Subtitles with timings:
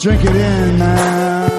[0.00, 1.50] Drink it in, man.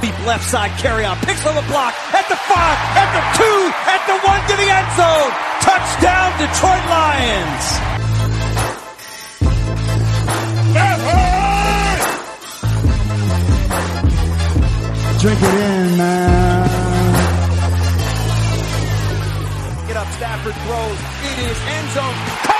[0.00, 1.18] Deep left side carry on.
[1.18, 1.92] Picks on the block.
[2.14, 2.78] At the five.
[2.96, 3.70] At the two.
[3.84, 5.30] At the one to the end zone.
[5.60, 7.66] Touchdown Detroit Lions.
[15.20, 16.68] Drink it in, man.
[19.86, 20.08] Get up.
[20.12, 20.98] Stafford throws.
[21.30, 22.59] It is end zone.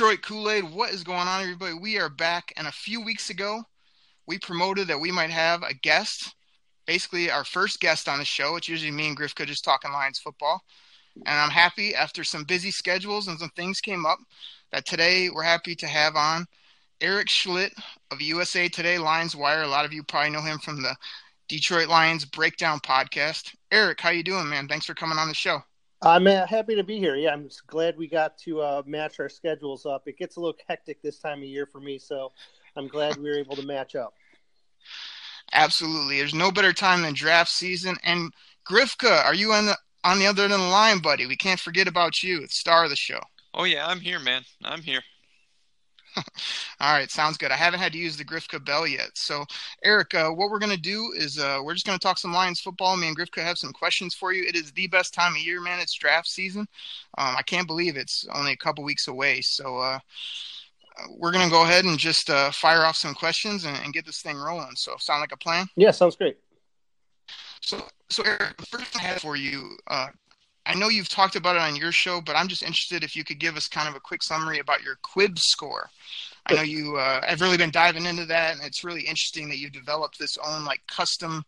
[0.00, 1.74] Detroit Kool Aid, what is going on, everybody?
[1.74, 3.62] We are back, and a few weeks ago,
[4.26, 6.34] we promoted that we might have a guest,
[6.86, 8.56] basically our first guest on the show.
[8.56, 10.62] It's usually me and Grifka just talking Lions football.
[11.26, 14.18] And I'm happy after some busy schedules and some things came up
[14.72, 16.46] that today we're happy to have on
[17.02, 17.74] Eric Schlitt
[18.10, 19.64] of USA Today Lions Wire.
[19.64, 20.96] A lot of you probably know him from the
[21.46, 23.54] Detroit Lions Breakdown podcast.
[23.70, 24.66] Eric, how you doing, man?
[24.66, 25.62] Thanks for coming on the show.
[26.02, 27.16] I'm uh, happy to be here.
[27.16, 30.04] Yeah, I'm glad we got to uh, match our schedules up.
[30.06, 32.32] It gets a little hectic this time of year for me, so
[32.76, 34.14] I'm glad we were able to match up.
[35.52, 36.18] Absolutely.
[36.18, 37.96] There's no better time than draft season.
[38.02, 38.32] And
[38.68, 41.26] Grifka, are you on the on the other end of the line, buddy?
[41.26, 43.20] We can't forget about you, the star of the show.
[43.52, 44.42] Oh yeah, I'm here, man.
[44.64, 45.02] I'm here.
[46.80, 47.50] All right, sounds good.
[47.50, 49.10] I haven't had to use the Grifka bell yet.
[49.14, 49.44] So,
[49.84, 52.32] Eric, uh, what we're going to do is uh, we're just going to talk some
[52.32, 52.96] Lions football.
[52.96, 54.44] Me and Grifka have some questions for you.
[54.46, 55.80] It is the best time of year, man.
[55.80, 56.66] It's draft season.
[57.18, 59.40] Um, I can't believe it's only a couple weeks away.
[59.42, 59.98] So, uh,
[61.16, 64.04] we're going to go ahead and just uh, fire off some questions and, and, get
[64.04, 64.74] this thing rolling.
[64.74, 65.66] So, sound like a plan?
[65.76, 66.36] Yeah, sounds great.
[67.62, 70.08] So, so Eric, the first thing I have for you, uh,
[70.66, 73.24] I know you've talked about it on your show, but I'm just interested if you
[73.24, 75.88] could give us kind of a quick summary about your Quib score.
[76.46, 79.58] I know you uh, have really been diving into that, and it's really interesting that
[79.58, 81.44] you've developed this own like custom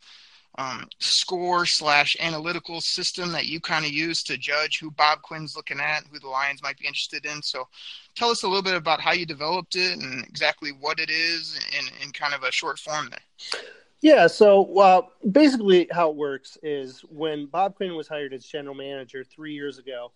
[0.59, 5.57] um, score slash analytical system that you kind of use to judge who Bob Quinn's
[5.57, 7.43] looking at, who the Lions might be interested in.
[7.43, 7.69] So,
[8.15, 11.59] tell us a little bit about how you developed it and exactly what it is
[11.79, 13.61] in, in kind of a short form there.
[14.03, 18.75] Yeah, so uh, basically, how it works is when Bob Quinn was hired as general
[18.75, 20.11] manager three years ago,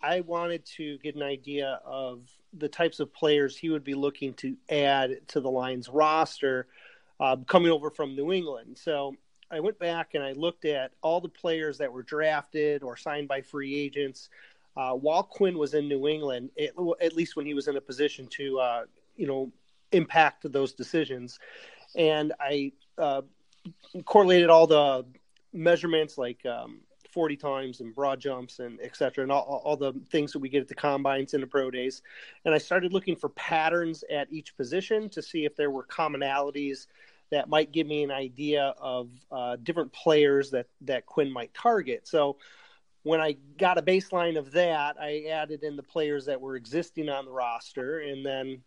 [0.00, 4.34] I wanted to get an idea of the types of players he would be looking
[4.34, 6.68] to add to the Lions roster
[7.18, 8.78] uh, coming over from New England.
[8.78, 9.16] So
[9.50, 13.26] I went back and I looked at all the players that were drafted or signed
[13.26, 14.28] by free agents
[14.76, 18.28] uh, while Quinn was in New England, at least when he was in a position
[18.28, 18.84] to, uh,
[19.16, 19.50] you know,
[19.90, 21.38] impact those decisions.
[21.96, 23.22] And I uh,
[24.04, 25.04] correlated all the
[25.52, 26.80] measurements like um,
[27.14, 30.48] 40 times and broad jumps and et cetera, and all, all, the things that we
[30.48, 32.02] get at the combines and the pro days.
[32.44, 36.88] And I started looking for patterns at each position to see if there were commonalities
[37.30, 42.06] that might give me an idea of uh, different players that, that Quinn might target.
[42.06, 42.36] So
[43.04, 47.08] when I got a baseline of that, I added in the players that were existing
[47.08, 48.62] on the roster and then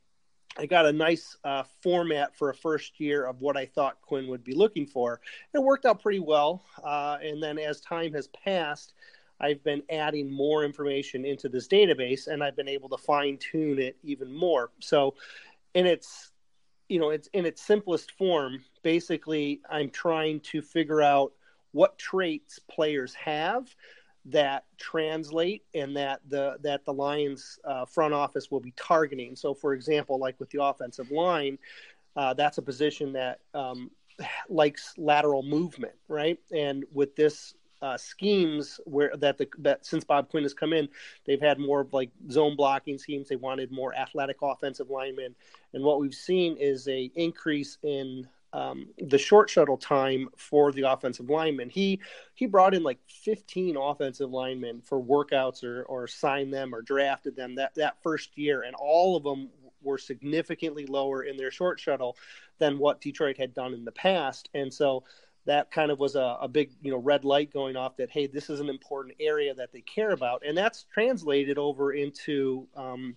[0.60, 4.28] I got a nice uh, format for a first year of what I thought Quinn
[4.28, 5.22] would be looking for.
[5.54, 6.64] It worked out pretty well.
[6.84, 8.94] Uh, and then as time has passed,
[9.40, 13.78] I've been adding more information into this database and I've been able to fine tune
[13.80, 14.72] it even more.
[14.80, 15.14] So,
[15.76, 16.32] in its
[16.90, 18.64] you know, it's in its simplest form.
[18.82, 21.34] Basically, I'm trying to figure out
[21.72, 23.76] what traits players have
[24.30, 29.36] that translate and that the that the Lions uh, front office will be targeting.
[29.36, 31.58] So, for example, like with the offensive line,
[32.16, 33.92] uh, that's a position that um,
[34.50, 36.40] likes lateral movement, right?
[36.52, 40.90] And with this uh, schemes where that the that since Bob Quinn has come in,
[41.26, 43.30] they've had more of like zone blocking schemes.
[43.30, 45.36] They wanted more athletic offensive linemen,
[45.74, 50.84] and what we've seen is a increase in um, the short shuttle time for the
[50.84, 51.70] offensive lineman.
[51.70, 52.00] He
[52.34, 57.36] he brought in like 15 offensive linemen for workouts or or signed them or drafted
[57.36, 59.50] them that that first year, and all of them
[59.82, 62.18] were significantly lower in their short shuttle
[62.58, 65.04] than what Detroit had done in the past, and so
[65.46, 68.28] that kind of was a, a big you know red light going off that hey
[68.28, 73.16] this is an important area that they care about and that's translated over into um,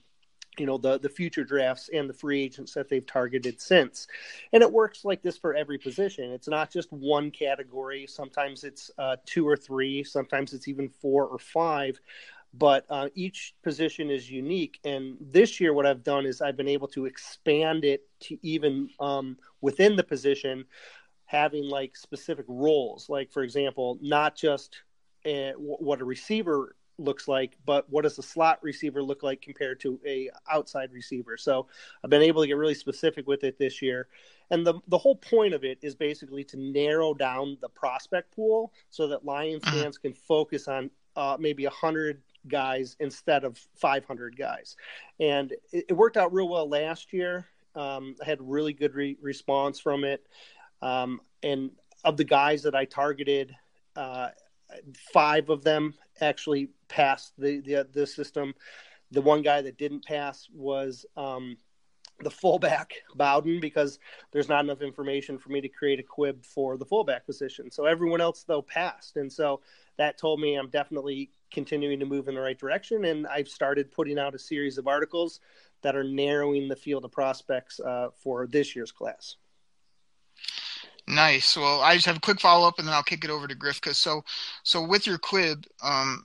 [0.60, 4.06] you know the the future drafts and the free agents that they've targeted since
[4.52, 8.90] and it works like this for every position it's not just one category sometimes it's
[8.98, 11.98] uh, two or three sometimes it's even four or five
[12.52, 14.80] but uh, each position is unique.
[14.84, 18.90] And this year, what I've done is I've been able to expand it to even
[18.98, 20.64] um, within the position,
[21.26, 23.08] having like specific roles.
[23.08, 24.82] Like, for example, not just
[25.24, 29.80] a, what a receiver looks like, but what does a slot receiver look like compared
[29.80, 31.36] to a outside receiver?
[31.36, 31.66] So
[32.04, 34.08] I've been able to get really specific with it this year.
[34.50, 38.72] And the the whole point of it is basically to narrow down the prospect pool
[38.90, 39.70] so that Lions Mhm.
[39.70, 44.76] fans can focus on uh, maybe 100 guys instead of 500 guys.
[45.18, 47.46] And it, it worked out real well last year.
[47.74, 50.26] Um, I had really good re- response from it.
[50.82, 51.70] Um, and
[52.04, 53.54] of the guys that I targeted,
[53.96, 54.30] uh,
[55.12, 58.54] five of them actually passed the, the the system.
[59.10, 61.56] The one guy that didn't pass was um,
[62.20, 63.98] the fullback Bawden because
[64.30, 67.70] there's not enough information for me to create a quib for the fullback position.
[67.70, 69.60] So everyone else though passed, and so
[69.96, 73.04] that told me I'm definitely continuing to move in the right direction.
[73.06, 75.40] And I've started putting out a series of articles
[75.82, 79.36] that are narrowing the field of prospects uh, for this year's class.
[81.10, 81.56] Nice.
[81.56, 83.56] Well, I just have a quick follow up, and then I'll kick it over to
[83.56, 83.94] Grifka.
[83.94, 84.22] So,
[84.62, 86.24] so with your quib, um,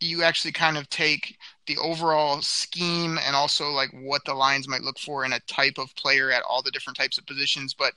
[0.00, 1.36] you actually kind of take
[1.66, 5.78] the overall scheme and also like what the lines might look for in a type
[5.78, 7.92] of player at all the different types of positions, but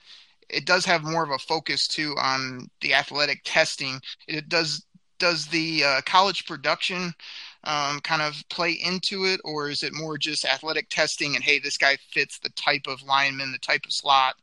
[0.47, 3.99] it does have more of a focus too on the athletic testing.
[4.27, 4.85] It does
[5.17, 7.13] does the uh, college production
[7.65, 11.59] um, kind of play into it, or is it more just athletic testing and hey,
[11.59, 14.35] this guy fits the type of lineman, the type of slot,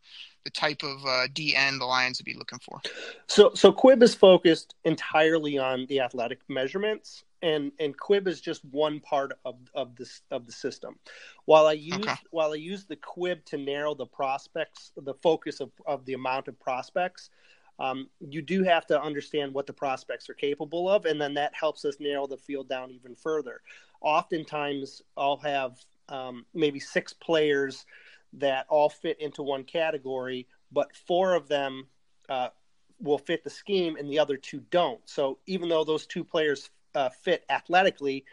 [0.47, 2.81] the type of uh, DN the Lions would be looking for?
[3.27, 8.65] So, so Quib is focused entirely on the athletic measurements, and and Quib is just
[8.67, 11.01] one part of of this of the system.
[11.47, 12.15] While I use Okay.
[12.31, 16.47] while I use the Quib to narrow the prospects, the focus of of the amount
[16.49, 17.31] of prospects.
[17.79, 21.53] Um, you do have to understand what the prospects are capable of, and then that
[21.55, 23.61] helps us narrow the field down even further.
[24.01, 25.79] Oftentimes, I'll have
[26.09, 27.85] um, maybe six players
[28.37, 31.87] that all fit into one category, but four of them
[32.29, 32.49] uh,
[33.01, 35.01] will fit the scheme and the other two don't.
[35.05, 38.25] So even though those two players uh, fit athletically,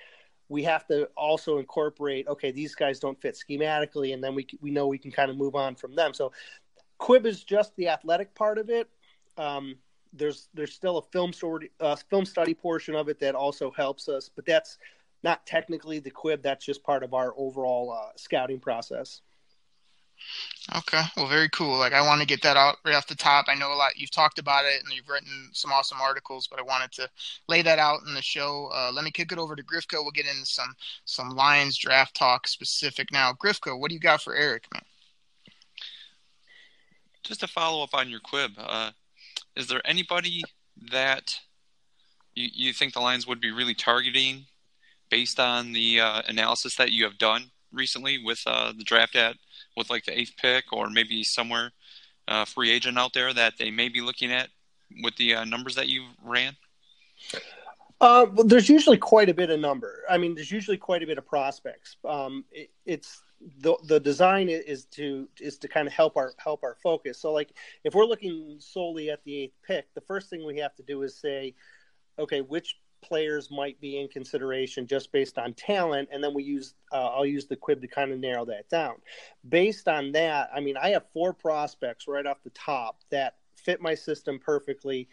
[0.49, 4.71] we have to also incorporate okay these guys don't fit schematically and then we we
[4.71, 6.13] know we can kind of move on from them.
[6.13, 6.31] So
[6.99, 8.89] Quib is just the athletic part of it.
[9.37, 9.77] Um,
[10.13, 14.07] there's there's still a film story uh, film study portion of it that also helps
[14.07, 14.77] us, but that's
[15.23, 16.41] not technically the Quib.
[16.41, 19.21] That's just part of our overall uh, scouting process.
[20.77, 21.77] Okay, well, very cool.
[21.77, 23.45] Like, I want to get that out right off the top.
[23.49, 23.97] I know a lot.
[23.97, 27.09] You've talked about it, and you've written some awesome articles, but I wanted to
[27.49, 28.69] lay that out in the show.
[28.73, 30.01] Uh, let me kick it over to Grifka.
[30.01, 30.73] We'll get into some
[31.03, 33.33] some Lions draft talk specific now.
[33.33, 34.83] Grifka, what do you got for Eric, man?
[37.23, 38.91] Just to follow up on your quib, uh,
[39.55, 40.43] is there anybody
[40.91, 41.39] that
[42.35, 44.45] you, you think the Lions would be really targeting
[45.09, 49.35] based on the uh, analysis that you have done recently with uh, the draft at
[49.75, 51.71] with like the eighth pick or maybe somewhere
[52.27, 54.49] uh, free agent out there that they may be looking at
[55.01, 56.55] with the uh, numbers that you ran?
[58.01, 60.03] Uh, well, there's usually quite a bit of number.
[60.09, 61.95] I mean, there's usually quite a bit of prospects.
[62.03, 63.21] Um, it, it's
[63.59, 67.19] the the design is to is to kind of help our help our focus.
[67.19, 67.53] So, like,
[67.83, 71.03] if we're looking solely at the eighth pick, the first thing we have to do
[71.03, 71.55] is say,
[72.19, 76.73] okay, which players might be in consideration just based on talent, and then we use
[76.91, 78.95] uh, I'll use the quib to kind of narrow that down.
[79.47, 83.81] Based on that, I mean, I have four prospects right off the top that fit
[83.81, 85.07] my system perfectly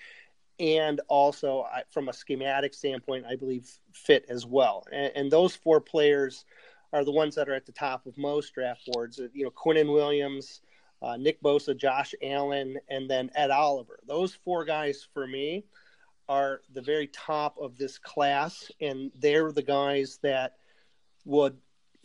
[0.60, 4.84] and also I, from a schematic standpoint, I believe fit as well.
[4.92, 6.44] And, and, those four players
[6.92, 9.18] are the ones that are at the top of most draft boards.
[9.18, 10.60] Uh, You know, Quinnen Williams,
[11.00, 14.00] uh, Nick Bosa, Josh Allen, and then Ed Oliver.
[14.06, 15.64] Those four guys for me
[16.30, 20.54] are the very top of this class, and they're the guys that
[21.24, 21.56] would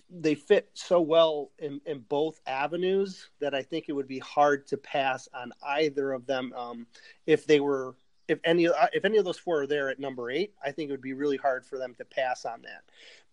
[0.09, 4.67] they fit so well in, in both avenues that I think it would be hard
[4.67, 6.87] to pass on either of them um,
[7.25, 7.95] if they were
[8.27, 10.93] if any if any of those four are there at number eight, I think it
[10.93, 12.81] would be really hard for them to pass on that.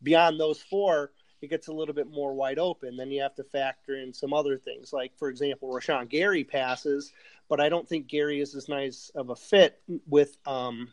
[0.02, 2.98] Beyond those four, it gets a little bit more wide open.
[2.98, 7.14] Then you have to factor in some other things, like for example, Rashan Gary passes,
[7.48, 10.88] but I don't think Gary is as nice of a fit with um,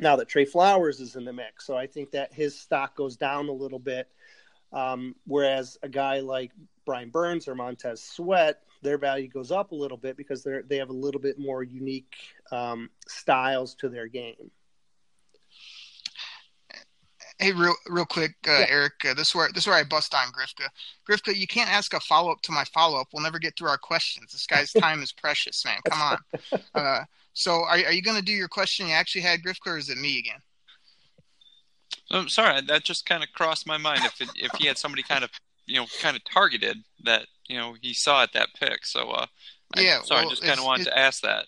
[0.00, 1.66] now that Trey Flowers is in the mix.
[1.66, 4.08] So I think that his stock goes down a little bit.
[4.72, 6.50] Um, whereas a guy like
[6.84, 10.76] Brian Burns or Montez Sweat, their value goes up a little bit because they they
[10.78, 12.16] have a little bit more unique
[12.50, 14.50] um, styles to their game.
[17.38, 18.66] Hey, real real quick, uh, yeah.
[18.68, 18.92] Eric.
[19.04, 20.68] Uh, this is where this is where I bust on Grifka.
[21.08, 23.08] Grifka, you can't ask a follow up to my follow up.
[23.12, 24.30] We'll never get through our questions.
[24.32, 25.78] This guy's time is precious, man.
[25.88, 26.18] Come on.
[26.74, 29.78] Uh, so, are are you going to do your question you actually had, Grifka, or
[29.78, 30.38] is it me again?
[32.10, 34.00] I'm sorry, that just kind of crossed my mind.
[34.04, 35.30] If it, if he had somebody kind of
[35.66, 39.26] you know kind of targeted that you know he saw at that pick, so uh,
[39.76, 41.46] I- Yeah, sorry, well, I just kind of wanted to ask that.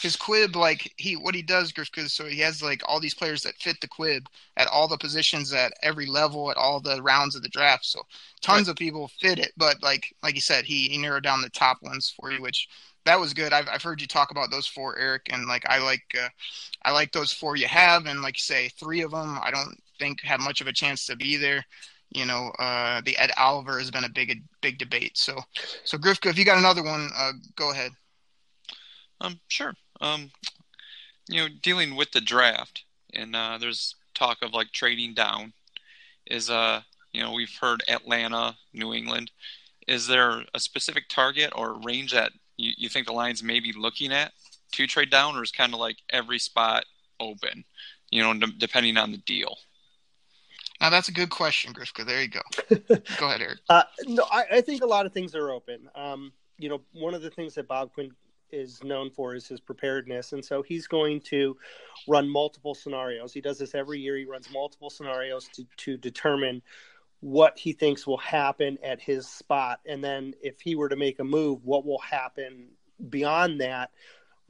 [0.00, 3.42] His quib like he what he does because so he has like all these players
[3.42, 7.34] that fit the quib at all the positions at every level at all the rounds
[7.34, 7.84] of the draft.
[7.84, 8.02] So
[8.40, 11.50] tons of people fit it but like like you said he, he narrowed down the
[11.50, 12.68] top ones for you which
[13.04, 13.54] that was good.
[13.54, 16.28] I've, I've heard you talk about those four eric and like i like uh,
[16.82, 19.78] i like those four you have and like you say three of them i don't
[19.98, 21.64] think have much of a chance to be there.
[22.10, 25.18] You know uh the ed oliver has been a big big debate.
[25.18, 25.38] So
[25.84, 27.92] so grifka if you got another one uh go ahead
[29.20, 29.74] Um, sure.
[30.00, 30.30] Um,
[31.28, 35.52] you know, dealing with the draft, and uh, there's talk of like trading down.
[36.26, 36.82] Is uh,
[37.12, 39.30] you know, we've heard Atlanta, New England.
[39.86, 43.72] Is there a specific target or range that you, you think the Lions may be
[43.72, 44.32] looking at
[44.72, 46.84] to trade down, or is kind of like every spot
[47.20, 47.64] open?
[48.10, 49.56] You know, d- depending on the deal.
[50.80, 52.06] Now that's a good question, Grifka.
[52.06, 52.40] There you go.
[53.18, 53.58] go ahead, Eric.
[53.68, 55.88] Uh, no, I, I think a lot of things are open.
[55.94, 58.12] Um, you know, one of the things that Bob Quinn
[58.50, 61.56] is known for is his preparedness, and so he's going to
[62.06, 63.32] run multiple scenarios.
[63.32, 64.16] He does this every year.
[64.16, 66.62] He runs multiple scenarios to to determine
[67.20, 71.18] what he thinks will happen at his spot, and then if he were to make
[71.18, 72.68] a move, what will happen
[73.08, 73.90] beyond that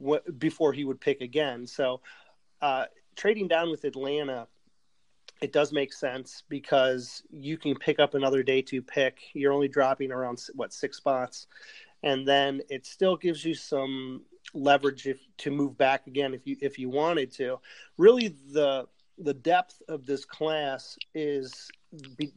[0.05, 1.65] wh- before he would pick again.
[1.67, 2.01] So,
[2.61, 4.47] uh, trading down with Atlanta
[5.41, 9.19] it does make sense because you can pick up another day two pick.
[9.33, 11.47] You're only dropping around what six spots,
[12.03, 16.55] and then it still gives you some leverage if, to move back again if you
[16.61, 17.59] if you wanted to.
[17.97, 18.87] Really, the
[19.17, 21.69] the depth of this class is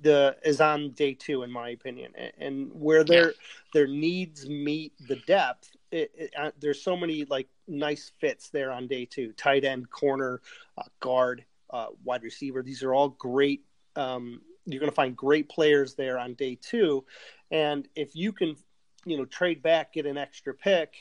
[0.03, 3.35] the is on day two in my opinion, and, where their
[3.73, 5.77] their needs meet the depth.
[5.91, 9.91] It, it, uh, there's so many like nice fits there on day two: tight end,
[9.91, 10.41] corner,
[10.79, 12.63] uh, guard uh, wide receiver.
[12.63, 13.65] These are all great.
[13.95, 17.05] Um, you're going to find great players there on day two,
[17.51, 18.57] and if you can,
[19.05, 20.95] you know, trade back, get an extra pick.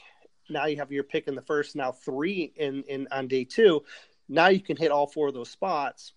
[0.49, 1.75] Now you have your pick in the first.
[1.75, 3.83] Now three in in on day two.
[4.27, 6.13] Now you can hit all four of those spots.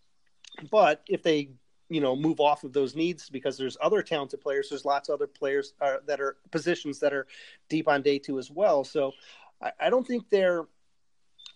[0.70, 1.50] But if they,
[1.88, 5.14] you know, move off of those needs because there's other talented players, there's lots of
[5.14, 7.26] other players uh, that are positions that are
[7.68, 8.84] deep on day two as well.
[8.84, 9.12] So
[9.60, 10.64] I, I don't think they're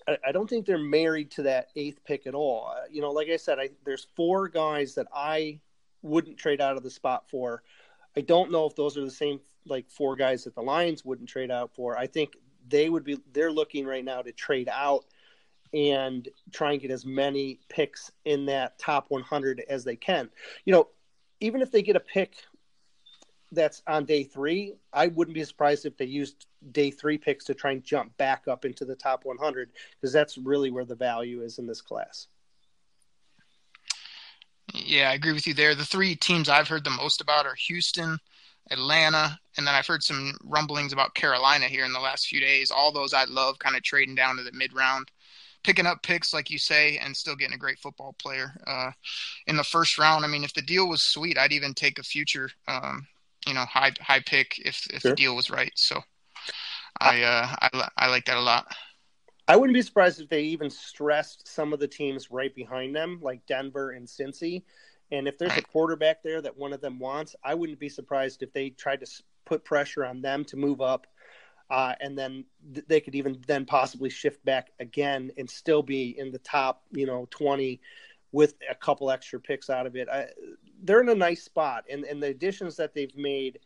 [0.06, 2.68] I- I don't think they're married to that eighth pick at all.
[2.68, 5.60] Uh, You know, like I said, I, there's four guys that I
[6.02, 7.62] wouldn't trade out of the spot for.
[8.16, 11.28] I don't know if those are the same like four guys that the Lions wouldn't
[11.28, 11.96] trade out for.
[11.98, 12.34] I think
[12.68, 13.18] they would be.
[13.32, 15.04] They're looking right now to trade out
[15.74, 20.30] and try and get as many picks in that top 100 as they can.
[20.64, 20.88] You know,
[21.40, 22.34] even if they get a pick
[23.52, 27.54] that's on day three, I wouldn't be surprised if they used day three picks to
[27.54, 29.70] try and jump back up into the top 100
[30.00, 32.28] because that's really where the value is in this class.
[34.74, 35.74] Yeah, I agree with you there.
[35.74, 38.18] The three teams I've heard the most about are Houston,
[38.70, 42.70] Atlanta, and then I've heard some rumblings about Carolina here in the last few days.
[42.70, 45.10] All those I love kind of trading down to the mid round,
[45.64, 48.90] picking up picks, like you say, and still getting a great football player uh,
[49.46, 50.24] in the first round.
[50.24, 53.06] I mean, if the deal was sweet, I'd even take a future, um,
[53.46, 55.10] you know, high high pick if if Sure.
[55.12, 55.72] the deal was right.
[55.74, 56.00] So
[57.00, 58.66] I, uh, I I like that a lot.
[59.46, 63.18] I wouldn't be surprised if they even stressed some of the teams right behind them,
[63.22, 64.62] like Denver and Cincy.
[65.10, 68.42] And if there's a quarterback there that one of them wants, I wouldn't be surprised
[68.42, 71.06] if they tried to put pressure on them to move up.
[71.70, 76.18] Uh, and then th- they could even then possibly shift back again and still be
[76.18, 77.80] in the top, you know, 20
[78.32, 80.08] with a couple extra picks out of it.
[80.08, 80.28] I,
[80.82, 81.84] they're in a nice spot.
[81.90, 83.58] And, and the additions that they've made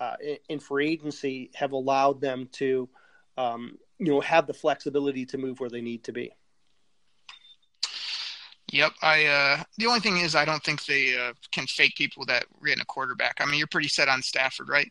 [0.00, 2.88] uh, in, in free agency have allowed them to,
[3.36, 6.34] um, you know, have the flexibility to move where they need to be.
[8.74, 8.92] Yep.
[9.02, 12.46] I uh the only thing is I don't think they uh, can fake people that
[12.60, 13.36] ran a quarterback.
[13.38, 14.90] I mean, you're pretty set on Stafford, right?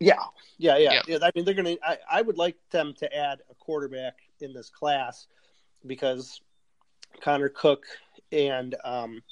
[0.00, 0.14] Yeah,
[0.56, 0.92] yeah, yeah.
[0.94, 1.04] Yep.
[1.06, 1.98] yeah I mean, they're going to.
[2.10, 5.26] I would like them to add a quarterback in this class
[5.86, 6.40] because
[7.20, 7.84] Connor Cook
[8.32, 9.22] and um,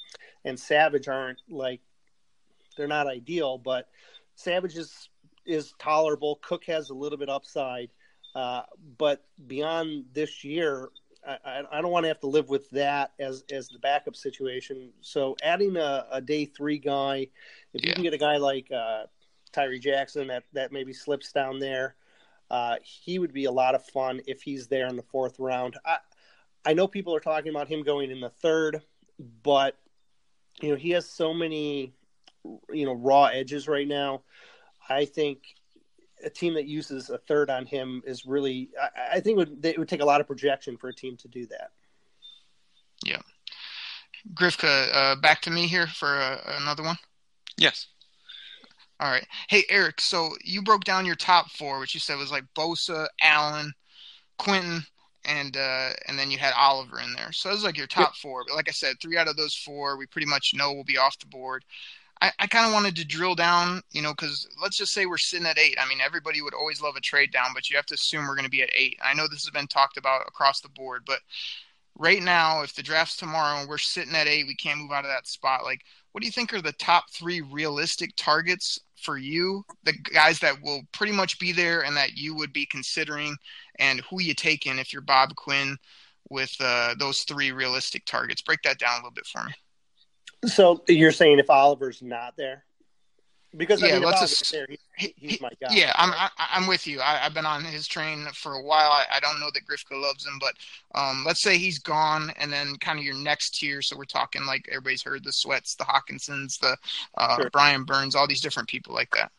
[0.43, 1.81] and Savage aren't like
[2.77, 3.89] they're not ideal, but
[4.35, 5.09] Savage is
[5.43, 6.39] is tolerable.
[6.43, 7.89] Cook has a little bit upside,
[8.35, 8.61] uh,
[8.99, 10.89] but beyond this year,
[11.25, 14.91] I, I- don't want to have to live with that as as the backup situation.
[15.01, 17.27] So adding a, a day three guy,
[17.73, 19.05] if you can get a guy like uh,
[19.51, 21.95] Tyree Jackson that that maybe slips down there,
[22.49, 25.77] uh, he would be a lot of fun if he's there in the fourth round.
[25.85, 25.97] I
[26.65, 28.81] I know people are talking about him going in the third,
[29.43, 29.77] but
[30.61, 31.93] you know he has so many
[32.71, 34.23] you know raw edges right now.
[34.89, 35.55] I think
[36.25, 38.69] a team that uses a third on him is really.
[38.81, 41.15] I, I think it would, it would take a lot of projection for a team
[41.17, 41.71] to do that.
[43.05, 43.21] Yeah.
[44.33, 46.97] Grifka, uh, back to me here for uh, another one.
[47.57, 47.87] Yes.
[48.99, 49.25] All right.
[49.49, 50.01] Hey, Eric.
[50.01, 53.73] So you broke down your top four, which you said was like Bosa, Allen,
[54.37, 54.83] Quentin,
[55.25, 57.31] and uh, and then you had Oliver in there.
[57.31, 58.43] So it was like your top four.
[58.47, 60.97] But like I said, three out of those four we pretty much know will be
[60.97, 61.65] off the board.
[62.21, 65.17] I, I kind of wanted to drill down, you know, because let's just say we're
[65.17, 65.77] sitting at eight.
[65.79, 68.35] I mean, everybody would always love a trade down, but you have to assume we're
[68.35, 68.97] going to be at eight.
[69.03, 71.19] I know this has been talked about across the board, but
[71.97, 75.05] right now, if the draft's tomorrow and we're sitting at eight, we can't move out
[75.05, 75.63] of that spot.
[75.63, 75.81] Like,
[76.11, 79.63] what do you think are the top three realistic targets for you?
[79.83, 83.35] The guys that will pretty much be there and that you would be considering,
[83.79, 85.77] and who you taking if you're Bob Quinn
[86.29, 88.41] with uh, those three realistic targets?
[88.41, 89.51] Break that down a little bit for me.
[90.47, 92.63] So you're saying if Oliver's not there?
[93.55, 95.73] Because I Yeah, mean, let's ass- there, he, He- he's my guy.
[95.73, 96.99] Yeah, I'm I, I'm with you.
[96.99, 98.91] I, I've been on his train for a while.
[98.91, 100.53] I, I don't know that Grifka loves him, but
[100.93, 103.81] um, let's say he's gone, and then kind of your next tier.
[103.81, 106.75] So we're talking like everybody's heard the Sweats, the Hockensons, the
[107.17, 107.49] uh, Sure.
[107.51, 109.31] Brian Burns, all these different people like that.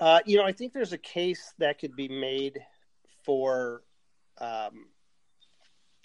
[0.00, 2.58] Uh, you know, I think there's a case that could be made
[3.24, 3.82] for
[4.38, 4.86] um,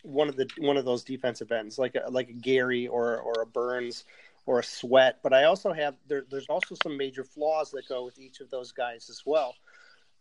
[0.05, 3.41] one of the one of those defensive ends, like a, like a Gary or or
[3.41, 4.05] a Burns
[4.45, 5.19] or a Sweat.
[5.23, 8.49] But I also have there, there's also some major flaws that go with each of
[8.49, 9.55] those guys as well.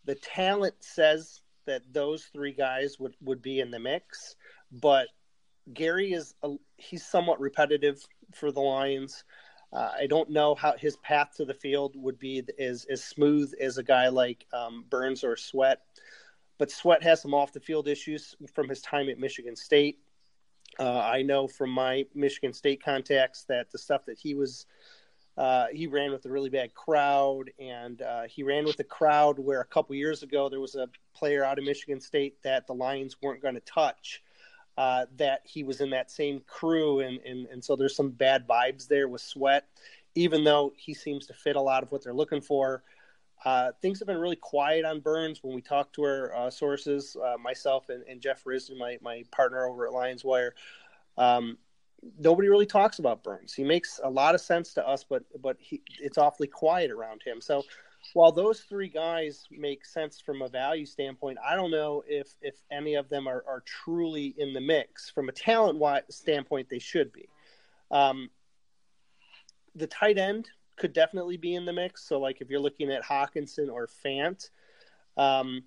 [0.04, 4.36] The talent says that those three guys would would be in the mix,
[4.72, 5.08] but
[5.72, 8.02] Gary is a, he's somewhat repetitive
[8.34, 9.24] for the Lions.
[9.72, 13.52] Uh, I don't know how his path to the field would be as as smooth
[13.60, 15.80] as a guy like um, Burns or Sweat,
[16.58, 19.99] but Sweat has some off the field issues from his time at Michigan State.
[20.78, 24.66] Uh, I know from my Michigan State contacts that the stuff that he was
[25.37, 29.38] uh, he ran with a really bad crowd, and uh, he ran with a crowd
[29.38, 32.73] where a couple years ago there was a player out of Michigan State that the
[32.73, 34.23] Lions weren't going to touch.
[34.76, 38.46] Uh, that he was in that same crew, and, and and so there's some bad
[38.46, 39.66] vibes there with Sweat,
[40.16, 42.82] even though he seems to fit a lot of what they're looking for.
[43.44, 47.16] Uh, things have been really quiet on Burns when we talk to our uh, sources,
[47.23, 50.54] uh, myself and, and Jeff Risdon, my, my partner over at Lions Wire.
[51.19, 51.58] Um,
[52.19, 53.52] nobody really talks about Burns.
[53.52, 57.23] He makes a lot of sense to us, but but he, it's awfully quiet around
[57.23, 57.40] him.
[57.40, 57.64] So
[58.12, 62.56] while those three guys make sense from a value standpoint, I don't know if if
[62.71, 65.10] any of them are, are truly in the mix.
[65.10, 67.28] From a talent standpoint, they should be.
[67.90, 68.30] Um,
[69.75, 72.06] the tight end could definitely be in the mix.
[72.06, 74.50] So, like if you're looking at Hockenson or Fant,
[75.17, 75.65] um,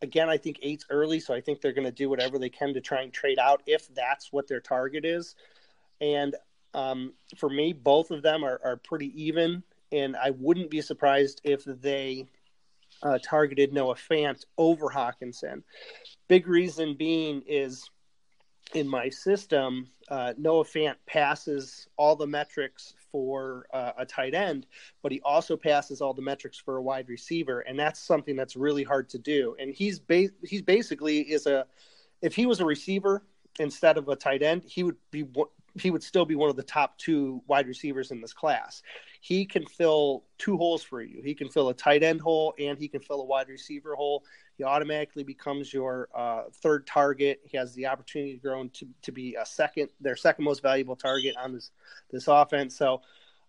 [0.00, 2.74] again, I think eight's early, so I think they're going to do whatever they can
[2.74, 5.34] to try and trade out if that's what their target is.
[6.00, 6.34] And
[6.74, 11.40] um, for me, both of them are, are pretty even, and I wouldn't be surprised
[11.44, 12.26] if they
[13.02, 15.62] uh, targeted Noah Fant over Hockenson.
[16.28, 17.88] Big reason being is
[18.74, 24.66] in my system, uh, Noah Fant passes all the metrics for uh, a tight end,
[25.02, 28.56] but he also passes all the metrics for a wide receiver, and that's something that's
[28.56, 29.54] really hard to do.
[29.60, 31.66] And he's ba- he's basically is a
[32.22, 33.22] if he was a receiver
[33.60, 35.24] instead of a tight end, he would be
[35.80, 38.82] he would still be one of the top two wide receivers in this class.
[39.20, 41.22] He can fill two holes for you.
[41.22, 44.24] He can fill a tight end hole and he can fill a wide receiver hole.
[44.58, 47.40] He automatically becomes your uh, third target.
[47.44, 50.96] He has the opportunity to grow into to be a second, their second most valuable
[50.96, 51.70] target on this
[52.10, 52.76] this offense.
[52.76, 53.02] So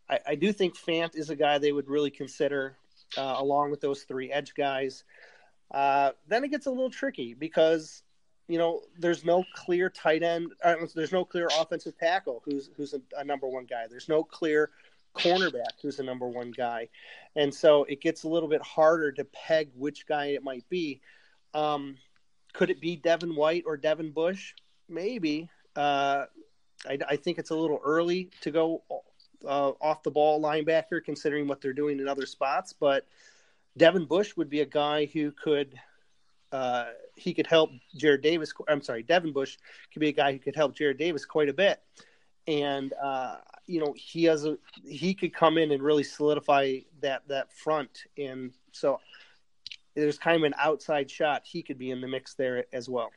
[0.09, 2.77] I, I do think Fant is a guy they would really consider
[3.17, 5.03] uh, along with those three edge guys.
[5.71, 8.03] Uh, then it gets a little tricky because
[8.47, 10.51] you know, there's no clear tight end.
[10.63, 13.85] Uh, there's no clear offensive tackle who's who's a, a, number one guy.
[13.89, 14.71] There's no clear
[15.15, 16.89] cornerback who's the number one guy,
[17.35, 21.01] and so it gets a little bit harder to peg which guy it might be.
[21.53, 21.97] Um,
[22.53, 24.53] could it be Devin White or Devin Bush?
[24.89, 25.49] Maybe.
[25.75, 26.25] Uh,
[26.87, 28.83] I, I, think it's a little early to go
[29.45, 32.73] uh, off the ball linebacker, considering what they're doing in other spots.
[32.73, 33.07] But
[33.77, 35.79] Devin Bush would be a guy who could
[36.51, 38.53] uh, he could help Jarrad Davis.
[38.67, 39.57] I'm sorry, Devin Bush
[39.91, 41.81] could be a guy who could help Jarrad Davis quite a bit.
[42.47, 47.27] And uh, you know, he has a he could come in and really solidify that
[47.27, 48.03] that front.
[48.17, 48.99] And so
[49.95, 51.43] there's kind of an outside shot.
[51.45, 53.11] He could be in the mix there as well.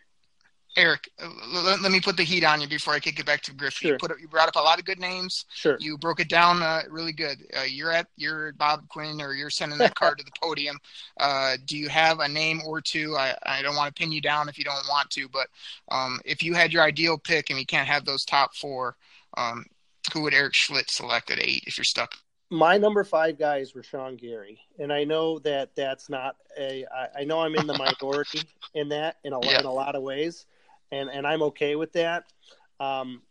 [0.77, 3.41] Eric, uh, let, let, me put the heat on you before I kick it back
[3.43, 3.73] to Griff.
[3.75, 3.93] Sure.
[3.93, 5.47] You put you brought up a lot of good names.
[5.55, 5.79] Sure.
[5.81, 7.39] You broke it down uh, really good.
[7.59, 10.79] Uh, you're at you're Bob Quinn, or you're sending that card to the podium.
[11.19, 13.17] Uh, do you have a name or two?
[13.17, 15.49] I, I don't want to pin you down if you don't want to, but
[15.91, 18.97] um, if you had your ideal pick and you can't have those top four,
[19.37, 19.65] um,
[20.13, 22.17] who would Eric Schlitz select at eight if you're stuck?
[22.51, 26.85] My number five guy is Rashan Gary, and I know that that's not a.
[26.95, 28.43] I, I know I'm in the minority
[28.75, 29.61] in that in a, Yeah.
[29.61, 30.45] in a lot of ways
[30.93, 32.25] and and I'm okay with that.
[32.81, 33.23] Um,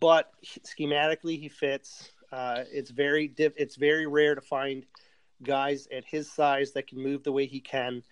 [0.00, 2.10] but schematically he fits.
[2.32, 4.84] Uh, it's very diff- it's very rare to find
[5.42, 8.02] guys at his size that can move the way he can.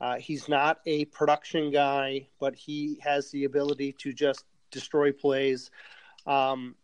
[0.00, 5.70] Uh, he's not a production guy, but he has the ability to just destroy plays.
[6.26, 6.74] Um,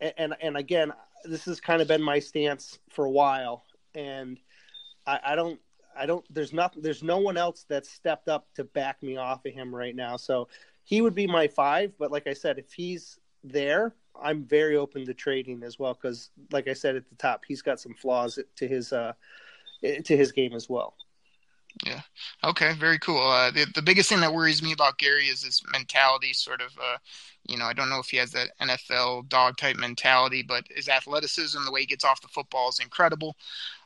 [0.00, 0.92] and and again,
[1.24, 4.38] this has kind of been my stance for a while, and
[5.06, 5.60] I, I don't
[5.96, 9.46] I don't there's not there's no one else that's stepped up to back me off
[9.46, 10.16] of him right now.
[10.16, 10.48] So
[10.84, 15.04] he would be my five, but like I said, if he's there, I'm very open
[15.06, 18.38] to trading as well because, like I said at the top, he's got some flaws
[18.56, 19.12] to his uh
[19.82, 20.94] to his game as well.
[21.84, 22.02] Yeah.
[22.44, 22.72] Okay.
[22.74, 23.20] Very cool.
[23.20, 26.32] Uh, the the biggest thing that worries me about Gary is his mentality.
[26.32, 26.98] Sort of, uh,
[27.48, 30.88] you know, I don't know if he has that NFL dog type mentality, but his
[30.88, 33.36] athleticism, the way he gets off the football, is incredible.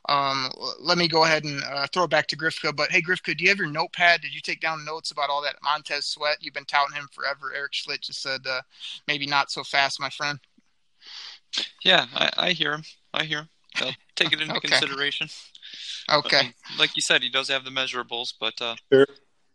[0.09, 2.75] Um, let me go ahead and uh, throw it back to Grifka.
[2.75, 4.21] But hey, Grifka, do you have your notepad?
[4.21, 6.37] Did you take down notes about all that Montez Sweat?
[6.41, 7.53] You've been touting him forever.
[7.55, 8.61] Eric Schlitt just said, uh,
[9.07, 10.39] maybe not so fast, my friend.
[11.83, 12.83] Yeah, I, I hear him.
[13.13, 13.49] I hear him.
[13.75, 14.67] I'll take it into Okay.
[14.67, 15.29] consideration.
[16.11, 16.39] Okay.
[16.39, 19.05] Um, like you said, he does have the measurables, but uh, Sure.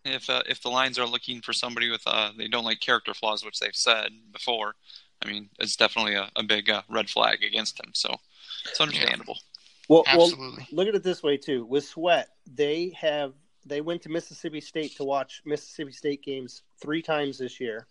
[0.04, 3.12] if uh, if the Lions are looking for somebody with uh, they don't like character
[3.12, 4.74] flaws, which they've said before,
[5.24, 7.90] I mean, it's definitely a, a big uh, red flag against him.
[7.92, 8.14] So
[8.68, 9.34] it's understandable.
[9.34, 9.53] Well,
[9.88, 10.66] well, Absolutely.
[10.72, 11.64] look at it this way too.
[11.64, 13.34] With Sweat, they have
[13.66, 17.86] they went to Mississippi State to watch Mississippi State games three times this year.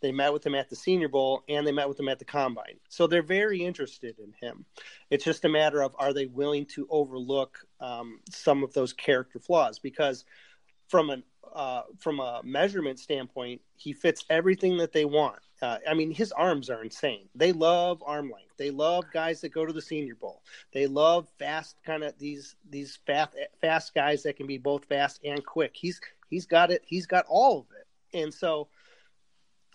[0.00, 2.24] They met with him at the Senior Bowl and they met with him at the
[2.24, 2.78] Combine.
[2.88, 4.64] So they're very interested in him.
[5.10, 9.38] It's just a matter of are they willing to overlook um, some of those character
[9.38, 10.24] flaws because
[10.88, 11.22] from an
[11.54, 15.38] uh, from a measurement standpoint, he fits everything that they want.
[15.62, 17.28] Uh, I mean, his arms are insane.
[17.34, 18.56] They love arm length.
[18.56, 20.42] They love guys that go to the Senior Bowl.
[20.72, 25.20] They love fast kind of these these fast fast guys that can be both fast
[25.24, 25.72] and quick.
[25.74, 26.82] He's he's got it.
[26.86, 28.22] He's got all of it.
[28.22, 28.68] And so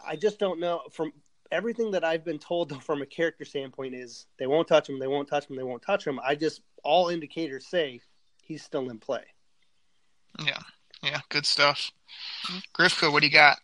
[0.05, 1.13] I just don't know from
[1.51, 5.07] everything that I've been told from a character standpoint is they won't touch him, they
[5.07, 6.19] won't touch him, they won't touch him.
[6.23, 8.01] I just all indicators say
[8.41, 9.23] he's still in play.
[10.43, 10.59] Yeah.
[11.05, 11.19] Yeah.
[11.29, 11.91] Good stuff.
[12.77, 13.57] Grifka, what do you got?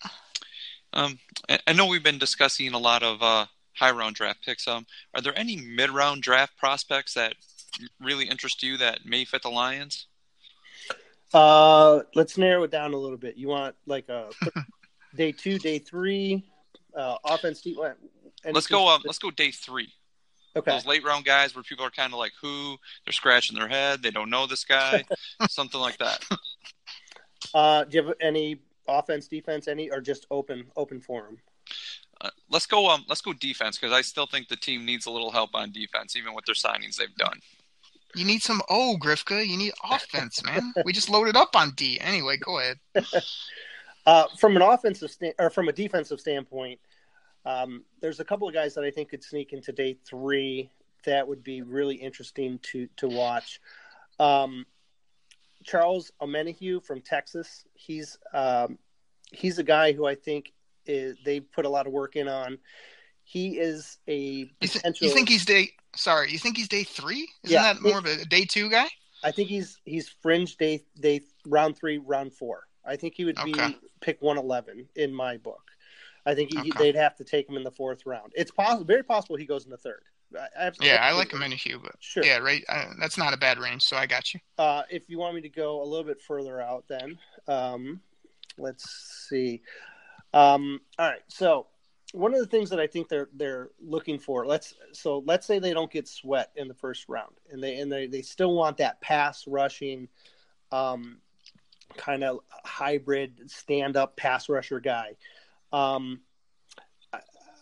[0.94, 1.18] Um,
[1.50, 4.68] I, I know we've been discussing a lot of uh, high round draft picks.
[4.68, 7.34] Um, are there any mid round draft prospects that
[8.00, 10.08] really interest you that may fit the Lions?
[11.34, 13.38] Uh, let's narrow it down a little bit.
[13.38, 14.30] You want like a
[15.16, 16.44] day two, day three,
[16.96, 17.62] uh, offense.
[17.62, 17.98] Deep, what-
[18.44, 18.88] Let's go.
[18.90, 19.94] Um, let's go day three.
[20.56, 20.72] okay.
[20.72, 22.76] Those late round guys where people are kind of like, "Who?"
[23.06, 24.02] They're scratching their head.
[24.02, 25.04] They don't know this guy.
[25.50, 26.26] Something like that.
[27.54, 31.38] Uh, do you have any offense, defense, any, or just open open forum?
[32.20, 32.90] Uh, let's go.
[32.90, 35.72] Um, let's go defense because I still think the team needs a little help on
[35.72, 37.40] defense, even with their signings they've done.
[38.16, 39.46] You need some O, Grifka.
[39.46, 40.74] You need offense, man.
[40.86, 42.00] we just loaded up on D.
[42.00, 42.80] Anyway, go ahead.
[44.06, 46.80] Uh, from an offensive sta- or from a defensive standpoint,
[47.46, 50.72] um, there's a couple of guys that I think could sneak into day three
[51.06, 53.60] that would be really interesting to to watch.
[54.20, 54.66] Um,
[55.64, 57.64] Charles Omenihu from Texas.
[57.74, 58.78] He's um,
[59.32, 60.54] he's a guy who I think
[60.86, 62.58] is, they put a lot of work in on.
[63.24, 65.08] He is a You, potential.
[65.08, 65.70] you think he's day?
[65.96, 67.28] Sorry, you think he's day three?
[67.44, 67.74] Isn't Yeah.
[67.74, 68.88] that more of a day two guy?
[69.24, 72.68] I think he's he's fringe day day round three round four.
[72.86, 73.54] I think he would be
[74.02, 75.62] pick one eleven in my book.
[76.26, 76.72] I think he, Okay.
[76.78, 78.32] they'd have to take him in the fourth round.
[78.36, 80.04] It's possible, very possible he goes in the third.
[80.38, 82.24] I, absolutely- Yeah, I like him in a Hugh, but Sure.
[82.24, 82.64] yeah, right.
[82.70, 84.40] Uh, that's not a bad range, so I got you.
[84.58, 87.18] Uh, if you want me to go a little bit further out, then
[87.48, 88.02] um,
[88.58, 88.90] let's
[89.30, 89.62] see.
[90.34, 91.68] Um, all right, so
[92.14, 95.60] one of the things that I think they're they're looking for let's so let's say
[95.60, 98.78] they don't get sweat in the first round, and they and they, they still want
[98.78, 100.08] that pass rushing,
[100.72, 101.20] um,
[101.98, 105.16] kind of hybrid stand up pass rusher guy.
[105.74, 106.22] Um,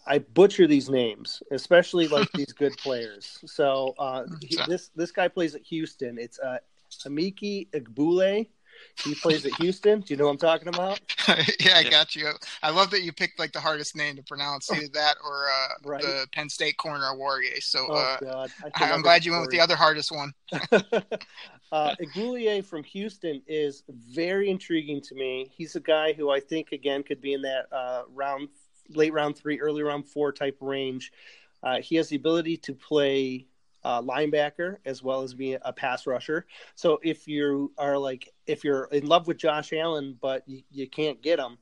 [0.08, 3.38] I, I butcher these names, especially like these good players.
[3.46, 6.18] So uh, he- this this guy plays at Houston.
[6.18, 6.58] It's uh,
[7.06, 8.48] Emeke Egbule.
[9.04, 10.00] He plays at Houston.
[10.02, 11.00] Do you know what I'm talking about?
[11.60, 12.30] yeah, I got you.
[12.64, 15.68] I love that you picked like the hardest name to pronounce, either that or uh,
[15.84, 16.02] Right.
[16.02, 17.60] the Penn State corner Warrior.
[17.62, 18.52] So Oh uh, God!
[18.64, 20.34] I I- cannot I'm glad you went with the other hardest one.
[21.72, 25.52] uh, Igoulier from Houston is very intriguing to me.
[25.56, 28.48] He's a guy who I think again could be in that uh, round,
[28.94, 31.12] late round three, early round four type range.
[31.62, 33.46] Uh, he has the ability to play
[33.84, 36.46] uh, linebacker as well as be a pass rusher.
[36.76, 40.88] So if you are like if you're in love with Josh Allen but you, you
[40.88, 41.58] can't get him,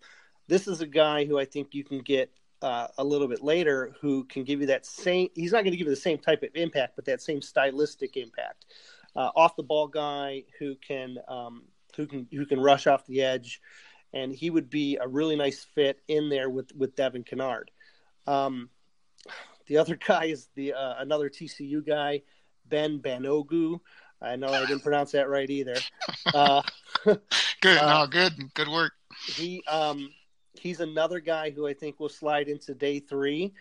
[0.48, 3.94] this is a guy who I think you can get uh, a little bit later
[4.02, 5.30] who can give you that same.
[5.36, 8.18] He's not going to give you the same type of impact, but that same stylistic
[8.18, 8.66] impact.
[9.16, 11.64] Uh, off the ball guy who can um,
[11.96, 13.62] who can who can rush off the edge,
[14.18, 17.70] and he would be a really nice fit in there with with Devin Kennard.
[18.26, 18.70] Um,
[19.68, 22.24] the other guy is the uh, another TCU guy,
[22.68, 23.80] Ben Banogu.
[24.20, 25.76] I know I didn't pronounce that right either.
[26.34, 26.64] Uh,
[27.06, 28.94] Good, Uh, no, good, good work.
[29.36, 30.10] he um,
[30.60, 33.54] he's another guy who I think will slide into day three,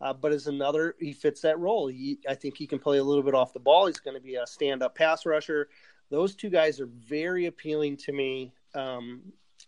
[0.00, 1.86] uh, but is another he fits that role.
[1.88, 3.86] He, I think he can play a little bit off the ball.
[3.86, 5.68] He's going to be a stand up pass rusher.
[6.10, 9.22] Those two guys are very appealing to me um,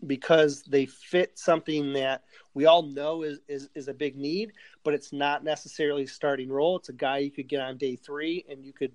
[0.06, 4.94] because they fit something that we all know is, is is a big need, but
[4.94, 6.76] it's not necessarily a starting role.
[6.76, 8.92] It's a guy you could get on day three, and you could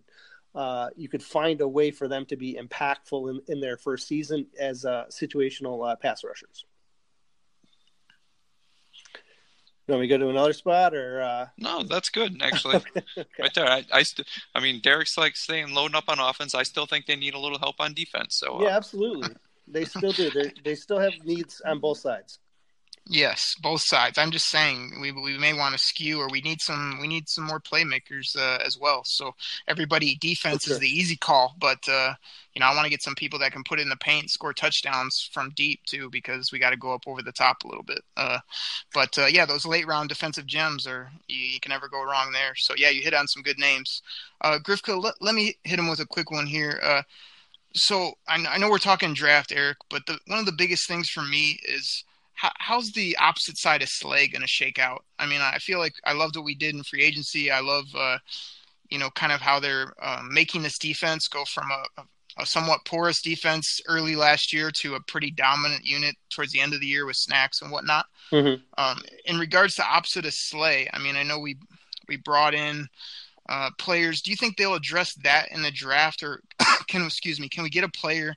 [0.55, 4.07] uh, you could find a way for them to be impactful in, in their first
[4.07, 6.65] season as uh, situational uh, pass rushers.
[9.87, 11.21] You want me to go to another spot or?
[11.21, 11.47] Uh...
[11.57, 12.79] No, that's good actually.
[13.39, 16.53] Right there, I, I, st- I mean, Derek's like saying loading up on offense.
[16.53, 18.35] I still think they need a little help on defense.
[18.35, 19.35] So uh, Yeah, absolutely.
[19.69, 20.29] They still do.
[20.31, 22.39] They they still have needs on both sides.
[23.11, 24.19] Yes, both sides.
[24.19, 27.27] I'm just saying we we may want to skew, or we need some we need
[27.27, 29.03] some more playmakers uh, as well.
[29.03, 29.33] So
[29.67, 30.73] everybody defense sure.
[30.73, 32.13] is the easy call, but uh,
[32.53, 34.53] you know I want to get some people that can put in the paint, score
[34.53, 37.83] touchdowns from deep too, because we got to go up over the top a little
[37.83, 38.03] bit.
[38.15, 38.39] Uh,
[38.93, 42.31] but uh, yeah, those late round defensive gems are you, you can never go wrong
[42.31, 42.53] there.
[42.55, 44.03] So yeah, you hit on some good names.
[44.41, 46.79] Uh, Grifka, let, let me hit him with a quick one here.
[47.73, 51.09] So I, I know we're talking draft, Eric, but the, one of the biggest things
[51.09, 52.03] for me is
[52.33, 55.03] how, how's the opposite side of Slay going to shake out?
[55.19, 57.51] I mean, I feel like I loved what we did in free agency.
[57.51, 58.17] I love, uh,
[58.89, 62.03] you know, kind of how they're um, making this defense go from a,
[62.37, 66.73] a somewhat porous defense early last year to a pretty dominant unit towards the end
[66.73, 68.05] of the year with snacks and whatnot.
[68.31, 68.61] Mhm.
[68.77, 71.57] Um, in regards to opposite of Slay, I mean, I know we
[72.07, 72.87] we brought in
[73.49, 74.21] uh, players.
[74.21, 76.41] Do you think they'll address that in the draft, or
[76.87, 78.35] can excuse me, can we get a player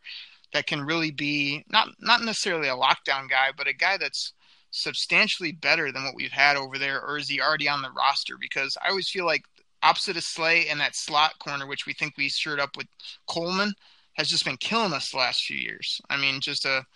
[0.53, 4.33] that can really be not not necessarily a lockdown guy, but a guy that's
[4.71, 8.37] substantially better than what we've had over there, or is he already on the roster?
[8.41, 9.45] Because I always feel like
[9.83, 12.87] opposite of Slay and that slot corner, which we think we stirred up with
[13.27, 13.75] Coleman,
[14.15, 16.01] has just been killing us the last few years.
[16.09, 16.87] I mean, just a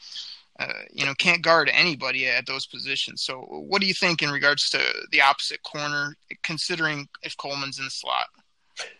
[0.58, 3.22] uh, you know can't guard anybody at those positions.
[3.22, 4.80] So, what do you think in regards to
[5.12, 8.28] the opposite corner, considering if Coleman's in the slot?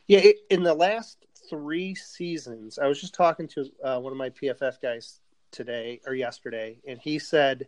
[0.07, 4.19] Yeah, it, in the last three seasons, I was just talking to uh, one of
[4.19, 7.67] my PFF guys today or yesterday, and he said,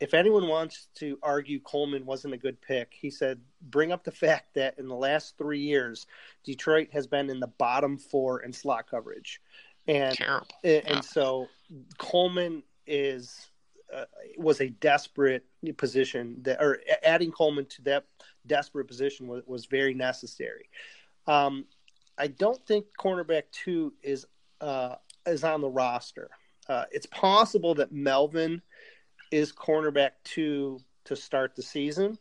[0.00, 4.10] if anyone wants to argue Coleman wasn't a good pick, he said, bring up the
[4.10, 6.06] fact that in the last three years,
[6.44, 9.40] Detroit has been in the bottom four in slot coverage,
[9.86, 10.46] and Terrible.
[10.64, 10.94] and, Yeah.
[10.94, 11.48] and so
[11.98, 13.48] Coleman is
[13.94, 14.04] uh,
[14.38, 15.44] was a desperate
[15.76, 18.06] position that, or adding Coleman to that
[18.46, 20.70] desperate position was, was very necessary.
[21.26, 21.66] Um,
[22.16, 24.26] I don't think cornerback two is
[24.60, 26.30] uh, is on the roster.
[26.68, 28.62] Uh, it's possible that Melvin
[29.30, 32.18] is cornerback two to start the season,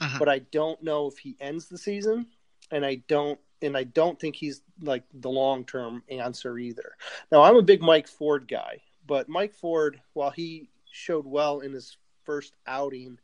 [0.00, 0.18] Mhm.
[0.18, 2.26] but I don't know if he ends the season,
[2.70, 6.96] and I don't and I don't think he's like the long term answer either.
[7.30, 11.72] Now I'm a big Mike Ford guy, but Mike Ford, while he showed well in
[11.72, 13.18] his first outing,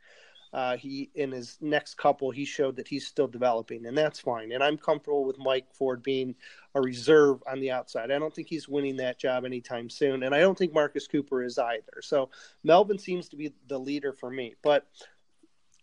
[0.53, 4.51] uh, he in his next couple he showed that he's still developing, and that's fine.
[4.51, 6.35] And I'm comfortable with Mike Ford being
[6.75, 8.11] a reserve on the outside.
[8.11, 11.45] I don't think he's winning that job anytime soon, and I don't think Marcus Cooper
[11.45, 12.03] is either.
[12.03, 12.31] So
[12.65, 14.89] Melvin seems to be the leader for me, but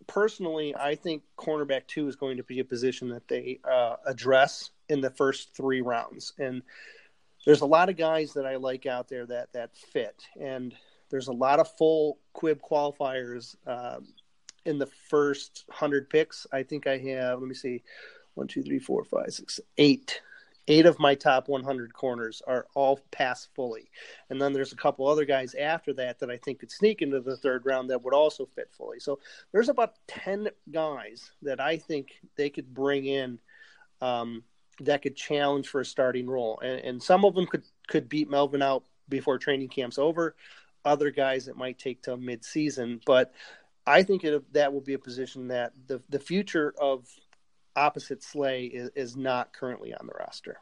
[0.07, 4.71] personally, I think cornerback two is going to be a position that they uh, address
[4.89, 6.33] in the first three rounds.
[6.37, 6.61] And
[7.45, 10.73] there's a lot of guys that I like out there that that fit, and
[11.09, 14.07] there's a lot of full quib qualifiers um,
[14.65, 16.47] in the first hundred picks.
[16.51, 17.39] I think I have.
[17.39, 17.83] Let me see,
[18.35, 20.21] one, two, three, four, five, six, eight.
[20.69, 23.91] Eight of my top 100 corners are all pass fully,
[24.29, 27.19] and then there's a couple other guys after that that I think could sneak into
[27.19, 29.01] the third round that would also fit fully.
[29.01, 29.19] So
[29.51, 33.39] there's about 10 guys that I think they could bring in
[33.99, 34.41] um,
[34.81, 36.59] that could challenge for a starting role.
[36.63, 40.35] And, and some of them could, could beat Melvin out before training camp's over.
[40.85, 43.01] Other guys it might take till mid-season.
[43.05, 43.33] But
[43.85, 47.07] I think it, that will be a position that the, the future of
[47.75, 50.57] opposite Slay is, is not currently on the roster.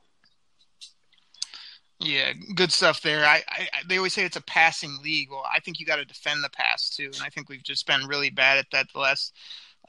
[1.99, 3.23] Yeah, good stuff there.
[3.23, 5.29] I, I they always say it's a passing league.
[5.29, 7.85] Well, I think you got to defend the pass too, and I think we've just
[7.85, 9.35] been really bad at that the last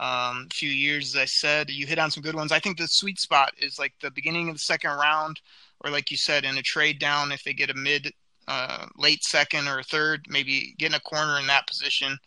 [0.00, 1.14] um, few years.
[1.14, 2.52] As I said, you hit on some good ones.
[2.52, 5.40] I think the sweet spot is like the beginning of the second round,
[5.80, 8.12] or like you said, in a trade down, if they get a mid,
[8.48, 12.18] uh, late second or third, maybe getting a corner in that position.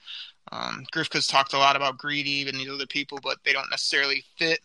[0.51, 4.23] Um, Grifka's talked a lot about Greedy and these other people, but they don't necessarily
[4.37, 4.59] fit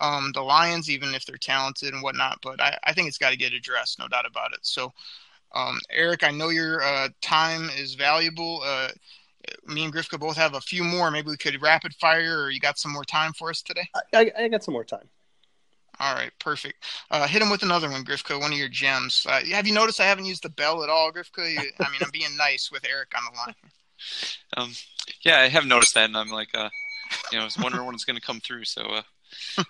[0.00, 2.38] um, the Lions, even if they're talented and whatnot.
[2.42, 4.60] But I, I think it's got to get addressed, no doubt about it.
[4.62, 4.92] So,
[5.54, 8.62] um, Eric, I know your uh, time is valuable.
[8.64, 8.88] Uh,
[9.66, 11.10] me and Grifka both have a few more.
[11.10, 13.88] Maybe we could rapid fire, or you got some more time for us today?
[14.14, 15.08] I, I got some more time.
[15.98, 16.84] All right, perfect.
[17.10, 18.40] Uh, hit him with another one, Grifka.
[18.40, 19.26] One of your gems.
[19.28, 21.52] Uh, have you noticed I haven't used the bell at all, Grifka?
[21.52, 23.54] You, I mean, I'm being nice with Eric on the line.
[24.56, 24.72] Um,
[25.20, 26.70] yeah, I have noticed that, and I'm like, uh,
[27.30, 28.64] you know, I was wondering when it's going to come through.
[28.64, 29.02] So, uh,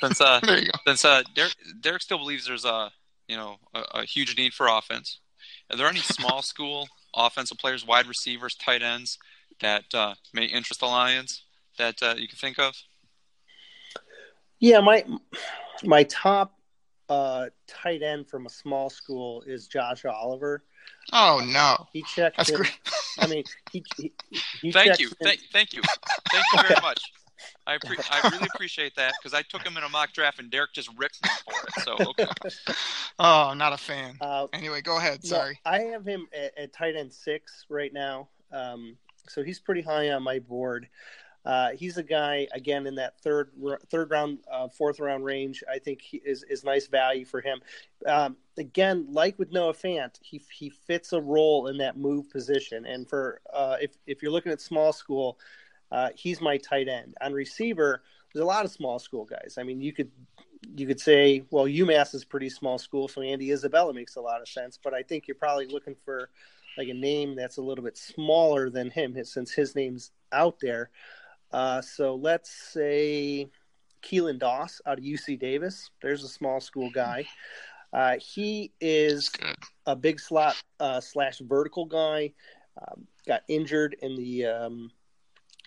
[0.00, 0.78] since uh, There you go.
[0.86, 2.92] since uh, Derek, Derek still believes there's a
[3.26, 5.20] you know a, a huge need for offense.
[5.70, 9.18] Are there any small school offensive players, wide receivers, tight ends
[9.60, 11.44] that uh, may interest the Lions
[11.78, 12.74] that uh, you can think of?
[14.60, 15.04] Yeah, my
[15.82, 16.54] my top
[17.08, 20.64] uh, tight end from a small school is Josh Oliver.
[21.12, 22.36] Oh no, He checked.
[22.36, 22.78] that's in- great.
[23.18, 24.12] I mean, he, he,
[24.60, 25.82] he Thank you, in- thank, thank you,
[26.30, 27.12] thank you very much.
[27.66, 30.50] I appre- I really appreciate that because I took him in a mock draft and
[30.50, 31.84] Derek just ripped me for it.
[31.84, 32.26] So okay.
[33.18, 34.16] Oh, not a fan.
[34.20, 35.20] uh, Anyway, go ahead.
[35.24, 35.60] No, Sorry.
[35.64, 38.28] I have him at, at tight end six right now.
[38.50, 38.96] Um,
[39.28, 40.88] so he's pretty high on my board.
[41.44, 43.50] Uh, he's a guy again in that third
[43.90, 45.62] third round, uh, fourth round range.
[45.70, 47.60] I think he is is nice value for him.
[48.06, 52.86] Um, again, like with Noah Fant, he he fits a role in that move position.
[52.86, 55.38] And for uh, if if you're looking at small school,
[55.92, 57.14] uh, he's my tight end.
[57.20, 58.02] On receiver,
[58.32, 59.56] there's a lot of small school guys.
[59.58, 60.10] I mean, you could
[60.74, 64.40] you could say, well, UMass is pretty small school, so Andy Isabella makes a lot
[64.40, 64.78] of sense.
[64.82, 66.30] But I think you're probably looking for
[66.78, 70.90] like a name that's a little bit smaller than him, since his name's out there.
[71.52, 73.50] Uh, so let's say
[74.02, 75.90] Keelan Doss out of UC Davis.
[76.00, 77.26] There's a small school guy.
[77.92, 79.30] Uh, he is
[79.84, 82.32] a big slot uh, slash vertical guy.
[82.80, 84.90] Um, got injured in the um,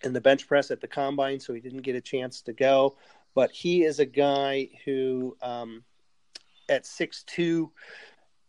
[0.04, 2.98] in the bench press at the combine, so he didn't get a chance to go.
[3.34, 5.84] But he is a guy who, um,
[6.70, 7.72] at six two,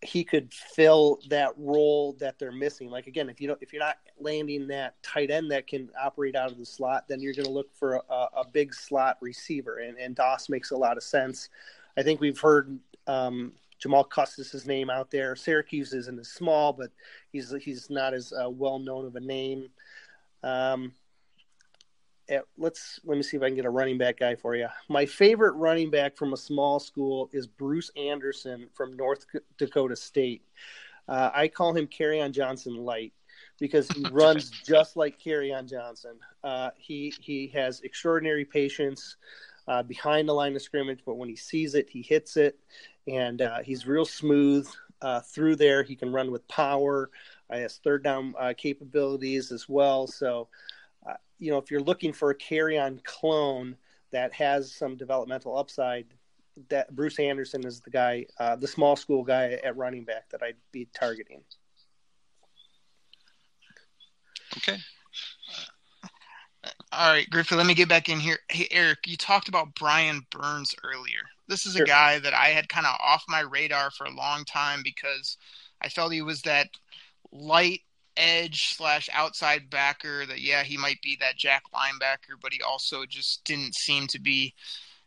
[0.02, 2.90] he could fill that role that they're missing.
[2.90, 6.36] Like again, if you don't, if you're not landing that tight end that can operate
[6.36, 9.78] out of the slot, then you're going to look for a, a big slot receiver,
[9.78, 11.48] and and Doss makes a lot of sense.
[11.96, 15.34] I think we've heard um, Jamal Custis' name out there.
[15.34, 16.90] Syracuse isn't as small, but
[17.32, 19.68] he's he's not as uh, well known of a name.
[20.42, 20.92] Um,
[22.28, 24.68] eh, let's let me see if I can get a running back guy for you.
[24.88, 29.26] My favorite running back from a small school is Bruce Anderson from North
[29.58, 30.42] Dakota State.
[31.08, 33.12] Uh, I call him Kerryon Johnson light
[33.58, 36.16] because he runs just like Kerryon Johnson.
[36.42, 39.16] Uh, he he has extraordinary patience
[39.68, 42.58] uh, behind the line of scrimmage, but when he sees it, he hits it,
[43.06, 44.68] and uh, he's real smooth
[45.02, 45.82] uh, through there.
[45.82, 47.10] He can run with power.
[47.50, 50.06] Uh, has third down uh, capabilities as well.
[50.06, 50.48] So,
[51.08, 53.76] uh, you know, if you're looking for a Kerryon clone
[54.12, 56.06] that has some developmental upside,
[56.68, 60.42] that Bruce Anderson is the guy, uh, the small school guy at running back that
[60.42, 61.42] I'd be targeting.
[64.56, 64.78] Okay.
[66.92, 68.38] All right, Griffin, let me get back in here.
[68.48, 71.22] Hey, Eric, you talked about Brian Burns earlier.
[71.46, 71.86] This is a Sure.
[71.86, 75.36] guy that I had kind of off my radar for a long time because
[75.80, 76.68] I felt he was that
[77.30, 77.82] light
[78.16, 83.04] edge slash outside backer that, yeah, he might be that jack linebacker, but he also
[83.06, 84.54] just didn't seem to be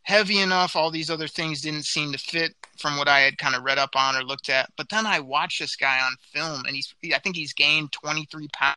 [0.02, 0.76] heavy enough.
[0.76, 3.78] All these other things didn't seem to fit from what I had kind of read
[3.78, 4.70] up on or looked at.
[4.76, 8.48] But then I watched this guy on film, and he's, I think he's gained 23
[8.52, 8.76] pounds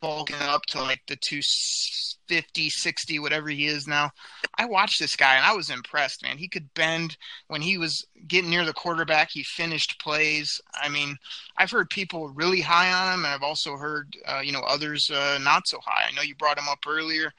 [0.00, 4.10] bulking up to like the 250, 60, whatever he is now.
[4.58, 6.38] I watched this guy and I was impressed, man.
[6.38, 7.16] He could bend
[7.48, 9.30] when he was getting near the quarterback.
[9.30, 10.60] He finished plays.
[10.74, 11.16] I mean,
[11.56, 15.10] I've heard people really high on him, and I've also heard, uh, you know, others
[15.10, 16.04] uh, not so high.
[16.08, 17.32] I know you brought him up earlier.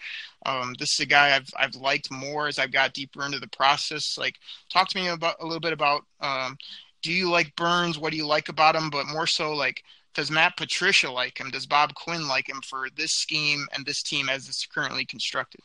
[0.46, 3.50] Um, this is a guy I've I've liked more as I've got deeper into the
[3.50, 4.18] process.
[4.18, 4.36] Like,
[4.72, 6.04] talk to me about a little bit about.
[6.22, 6.58] Um,
[7.04, 7.98] do you like Burns?
[8.00, 8.90] What do you like about him?
[8.90, 9.84] But more so, like,
[10.18, 11.52] does Matt Patricia like him?
[11.52, 15.62] Does Bob Quinn like him for this scheme and this team as it's currently constructed?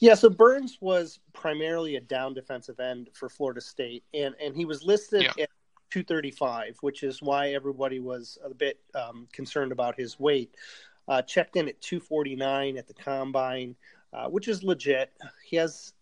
[0.00, 4.64] Yeah, so Burns was primarily a down defensive end for Florida State, and and he
[4.64, 5.44] was listed Yeah.
[5.44, 5.50] at
[5.90, 10.54] 235, which is why everybody was a bit um, concerned about his weight.
[11.06, 13.76] Uh, checked in at 249 at the combine,
[14.14, 15.12] uh, which is legit.
[15.44, 15.92] He has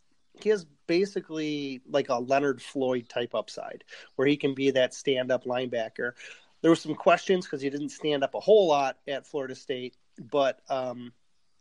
[0.41, 3.83] he has basically like a Leonard Floyd type upside,
[4.14, 6.12] where he can be that stand up linebacker.
[6.61, 9.97] There were some questions because he didn't stand up a whole lot at Florida State,
[10.19, 11.13] but um,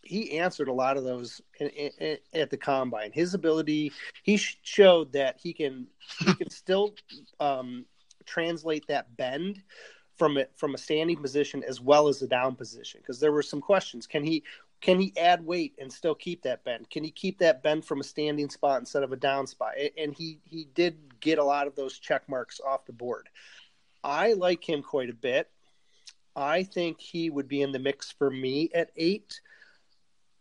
[0.04, 3.12] he answered a lot of those in, in, at the combine.
[3.12, 3.92] His ability,
[4.24, 5.88] he showed that he can
[6.20, 6.96] he can still
[7.40, 7.86] um,
[8.26, 9.62] translate that bend
[10.18, 13.02] from it from a standing position as well as a down position.
[13.02, 14.44] Because there were some questions: can he
[14.82, 16.90] can he add weight and still keep that bend?
[16.90, 19.74] Can he keep that bend from a standing spot instead of a down spot?
[19.98, 23.30] And he he did get a lot of those check marks off the board.
[24.08, 25.50] I like him quite a bit.
[26.34, 29.42] I think he would be in the mix for me at eight.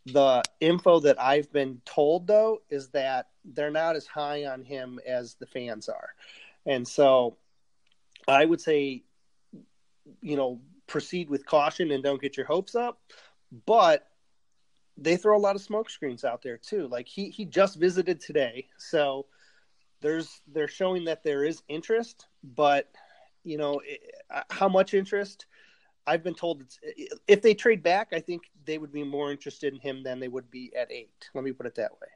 [0.05, 5.01] The info that I've been told, though, is that they're not as high on him
[5.05, 6.09] as the fans are.
[6.65, 7.35] And so
[8.25, 9.03] I would say,
[10.21, 13.01] you know, proceed with caution and don't get your hopes up.
[13.65, 14.07] But
[14.97, 16.87] they throw a lot of smoke screens out there too.
[16.87, 19.25] Like he he just visited today, so
[20.01, 22.89] there's they're showing that there is interest, but
[23.43, 23.81] you know
[24.49, 25.45] how much interest
[26.05, 26.79] I've been told it's
[27.27, 30.29] if they trade back, I think they would be more interested in him than they
[30.29, 31.29] would be at eight.
[31.33, 32.07] Let me put it that way.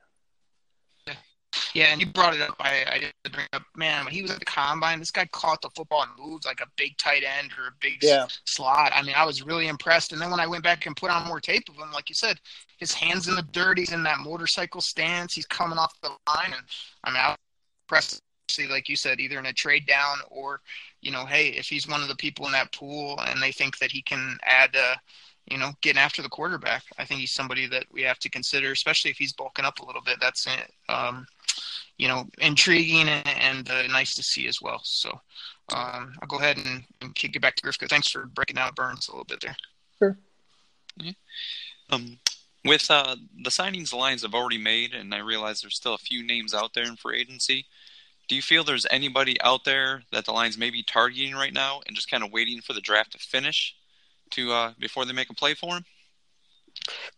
[1.74, 2.56] Yeah, and you brought it up.
[2.60, 5.62] I, I did bring up, man, when he was at the combine, this guy caught
[5.62, 8.24] the football and moved like a big tight end or a big Yeah.
[8.24, 8.92] s- slot.
[8.94, 10.12] I mean, I was really impressed.
[10.12, 12.16] And then when I went back and put on more tape of him, like you
[12.16, 12.40] said,
[12.78, 16.54] his hands in the dirt, he's in that motorcycle stance, he's coming off the line.
[16.54, 16.64] And
[17.04, 17.38] I mean, I was
[17.86, 18.22] impressed.
[18.52, 20.62] See, like you said, either in a trade down or,
[21.02, 23.78] you know, hey, if he's one of the people in that pool and they think
[23.80, 24.96] that he can add, uh,
[25.50, 28.72] you know, getting after the quarterback, I think he's somebody that we have to consider,
[28.72, 30.18] especially if he's bulking up a little bit.
[30.20, 30.48] That's.
[30.90, 31.26] Um,
[31.98, 34.82] you know, intriguing and, and uh, nice to see as well.
[34.84, 35.10] So
[35.76, 37.88] um, I'll go ahead and, and kick it back to Grifka.
[37.88, 39.56] Thanks for breaking down Burns a little bit there.
[40.00, 40.18] Sure.
[41.92, 42.18] Um,
[42.66, 46.00] with uh, the signings the Lions have already made, and I realize there's still a
[46.00, 47.66] few names out there in free agency.
[48.28, 51.82] Do you feel there's anybody out there that the Lions may be targeting right now
[51.86, 53.76] and just kind of waiting for the draft to finish
[54.32, 55.86] to uh, before they make a play for him?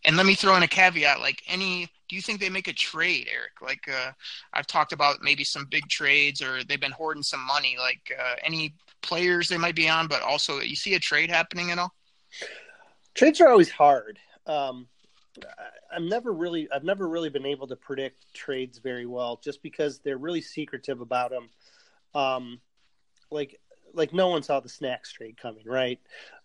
[0.04, 2.74] And let me throw in a caveat: like any, do you think they make a
[2.74, 3.62] trade, Eric?
[3.62, 4.12] Like uh,
[4.54, 7.78] I've talked about maybe some big trades, or they've been hoarding some money.
[7.80, 11.72] Like uh, any players they might be on, but also you see a trade happening
[11.72, 11.94] at all?
[13.14, 14.18] Trades are always hard.
[14.48, 14.93] Um, I-
[15.92, 20.00] I'm never really, I've never really been able to predict trades very well, just because
[20.00, 21.50] they're really secretive about them.
[22.14, 22.60] Um,
[23.32, 23.60] like,
[23.94, 26.00] like no one saw the snacks trade coming, right?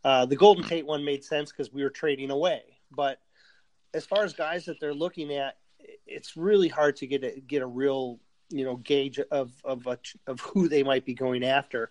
[0.05, 3.21] Uh, the Golden Tate one made sense because we were trading away, but
[3.95, 5.57] as far as guys that they're looking at,
[6.07, 8.21] it's really hard to get a, get a real,
[8.51, 11.91] you know, gauge of of a, of who they might be going after,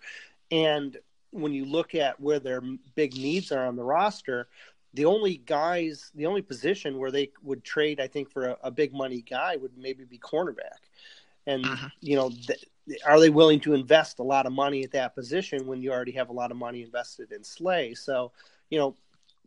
[0.50, 0.96] and
[1.30, 2.62] when you look at where their
[2.94, 4.48] big needs are on the roster,
[4.94, 8.70] the only guys, the only position where they would trade, I think, for a, a
[8.70, 10.88] big money guy would maybe be cornerback.
[11.46, 11.92] And Mhm.
[12.00, 12.64] you know, th-
[13.06, 16.12] are they willing to invest a lot of money at that position when you already
[16.12, 17.94] have a lot of money invested in Slay?
[17.94, 18.32] So,
[18.70, 18.96] you know,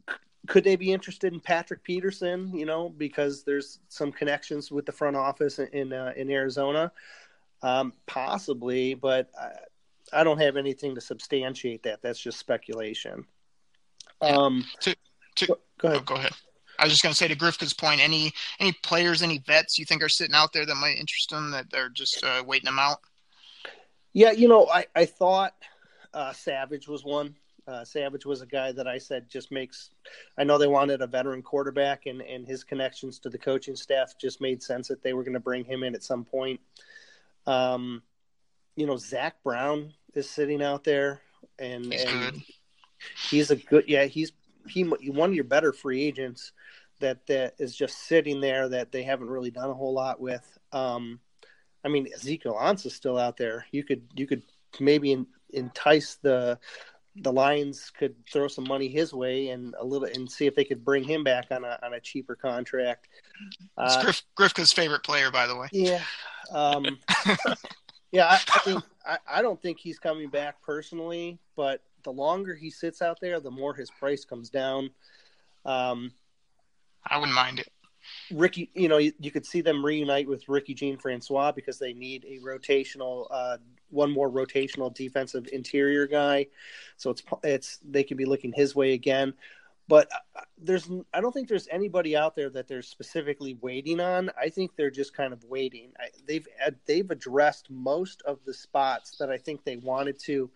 [0.10, 0.16] c-
[0.48, 2.56] could they be interested in Patrick Peterson?
[2.56, 6.92] You know, because there's some connections with the front office in in, uh, in Arizona,
[7.62, 9.30] um, possibly, but.
[9.40, 9.52] I,
[10.14, 12.02] I don't have anything to substantiate that.
[12.02, 13.26] That's just speculation.
[14.20, 14.96] Um, To-
[15.42, 16.06] to- go, go Oh, ahead.
[16.06, 16.32] go ahead.
[16.80, 19.86] I was just going to say to Grifka's point, any any players, any vets you
[19.86, 22.80] think are sitting out there that might interest them that they're just uh, waiting them
[22.80, 23.00] out?
[24.14, 25.54] Yeah, you know, I I thought
[26.14, 27.36] uh, Savage was one.
[27.68, 29.92] Uh, Savage was a guy that I said just makes.
[30.40, 34.18] I know they wanted a veteran quarterback, and and his connections to the coaching staff
[34.20, 36.60] just made sense that they were going to bring him in at some point.
[37.46, 38.02] Um,
[38.76, 41.22] you know, Zach Brown is sitting out there,
[41.60, 42.42] and He's and good.
[43.30, 44.32] he's a good yeah he's
[44.68, 46.52] he one of your better free agents
[47.00, 50.58] that that is just sitting there that they haven't really done a whole lot with
[50.72, 51.20] um
[51.84, 54.44] i mean ezekiel Ansah is still out there you could you could
[54.80, 56.60] maybe en- entice the
[57.18, 60.64] the lions could throw some money his way and a little and see if they
[60.64, 63.10] could bring him back on a on a cheaper contract
[63.80, 65.68] It's uh, Grif, Grifka's favorite player, by the way.
[65.72, 66.02] yeah.
[66.52, 67.00] Um,
[68.12, 72.56] yeah, I, I mean, I, I don't think he's coming back personally, but the longer
[72.56, 74.90] he sits out there, the more his price comes down.
[75.66, 76.12] Um,
[77.06, 77.68] I wouldn't mind it.
[78.32, 81.94] Ricky, you know, you, you could see them reunite with Ricky Jean Francois because they
[81.94, 83.58] need a rotational, uh,
[83.90, 86.48] one more rotational defensive interior guy.
[86.98, 89.34] So it's it's they could be looking his way again.
[89.88, 94.32] But uh, there's, I don't think there's anybody out there that they're specifically waiting on.
[94.40, 95.92] I think they're just kind of waiting.
[96.00, 96.48] I, they've
[96.86, 100.50] they've addressed most of the spots that I think they wanted to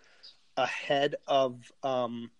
[0.57, 2.31] ahead of um,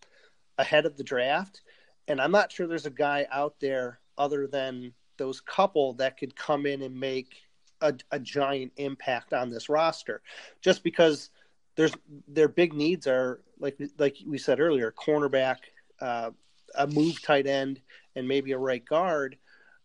[0.57, 1.61] ahead of the draft,
[2.07, 6.35] and I'm not sure there's a guy out there other than those couple that could
[6.35, 7.35] come in and make
[7.81, 10.21] a, a giant impact on this roster,
[10.61, 11.29] just because
[11.75, 11.93] there's
[12.27, 15.57] their big needs are like like we said earlier, cornerback,
[16.01, 16.31] uh,
[16.75, 17.81] a move tight end,
[18.15, 19.37] and maybe a right guard,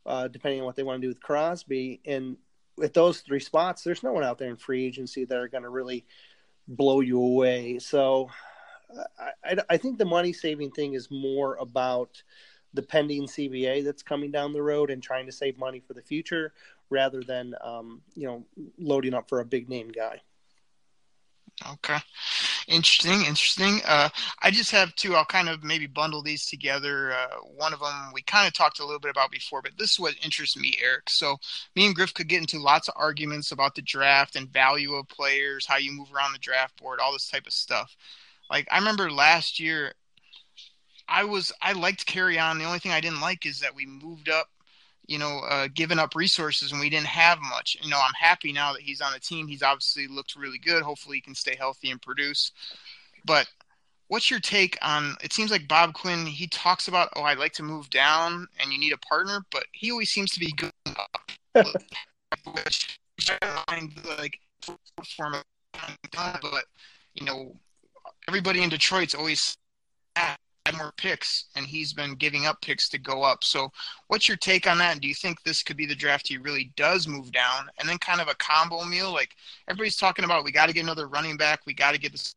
[0.06, 2.00] uh, depending on what they want to do with Crosby.
[2.04, 2.36] And
[2.76, 5.64] with those three spots, there's no one out there in free agency that are going
[5.64, 6.04] to really
[6.70, 7.78] blow you away.
[7.78, 8.30] So
[9.44, 12.22] I, I, think the money saving thing is more about
[12.74, 16.02] the pending CBA that's coming down the road and trying to save money for the
[16.02, 16.52] future
[16.88, 18.44] rather than um, you know
[18.78, 20.20] loading up for a big name guy.
[21.72, 21.98] Okay.
[22.70, 23.80] Interesting, interesting.
[23.84, 24.08] Uh,
[24.42, 25.16] I just have two.
[25.16, 27.12] I'll kind of maybe bundle these together.
[27.12, 29.92] Uh, one of them we kind of talked a little bit about before, but this
[29.92, 31.10] is what interests me, Eric.
[31.10, 31.36] So
[31.74, 35.08] me and Griff could get into lots of arguments about the draft and value of
[35.08, 37.96] players, how you move around the draft board, all this type of stuff.
[38.48, 39.92] Like I remember last year,
[41.08, 42.58] I was I liked Kerryon.
[42.58, 44.46] The only thing I didn't like is that we moved up
[45.10, 47.76] you know, uh, giving up resources and we didn't have much.
[47.82, 49.48] You know, I'm happy now that he's on the team.
[49.48, 50.84] He's obviously looked really good.
[50.84, 52.52] Hopefully, he can stay healthy and produce.
[53.24, 53.48] But
[54.06, 55.16] what's your take on?
[55.20, 56.26] It seems like Bob Quinn.
[56.26, 59.64] He talks about, oh, I'd like to move down, and you need a partner, but
[59.72, 60.70] he always seems to be good.
[62.54, 63.00] which
[64.16, 64.38] like
[65.16, 65.42] form of,
[66.40, 66.64] but
[67.14, 67.56] you know,
[68.28, 69.58] everybody in Detroit's always
[70.74, 73.44] more picks, and he's been giving up picks to go up.
[73.44, 73.70] So,
[74.08, 74.92] what's your take on that?
[74.92, 77.88] And Do you think this could be the draft he really does move down, and
[77.88, 79.12] then kind of a combo meal?
[79.12, 79.34] Like
[79.68, 81.60] everybody's talking about, we got to get another running back.
[81.66, 82.34] We got to get this.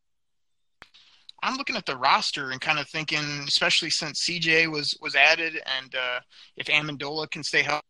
[1.42, 5.60] I'm looking at the roster and kind of thinking, especially since CJ was was added,
[5.78, 6.20] and uh,
[6.56, 7.84] if Amendola can stay healthy,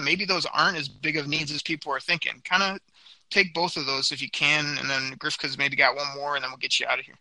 [0.00, 2.40] maybe those aren't as big of needs as people are thinking.
[2.44, 2.78] Kind of
[3.30, 6.36] take both of those if you can, and then Griff has maybe got one more,
[6.36, 7.18] and then we'll get you out of here.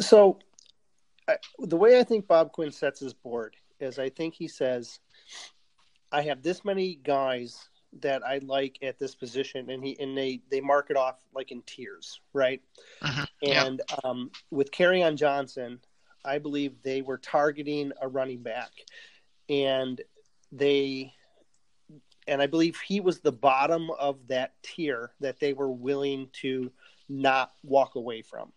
[0.00, 0.38] So,
[1.28, 5.00] I, the way I think Bob Quinn sets his board is I think he says,
[6.12, 7.68] I have this many guys
[8.00, 11.50] that I like at this position, and he and they they mark it off like
[11.50, 12.60] in tiers, right?
[13.02, 13.26] Uh-huh.
[13.42, 13.96] And yeah.
[14.04, 15.80] um, with Kerryon Johnson,
[16.24, 18.70] I believe they were targeting a running back,
[19.48, 20.00] and
[20.52, 21.12] they
[22.28, 26.70] and I believe he was the bottom of that tier that they were willing to
[27.08, 28.52] not walk away from.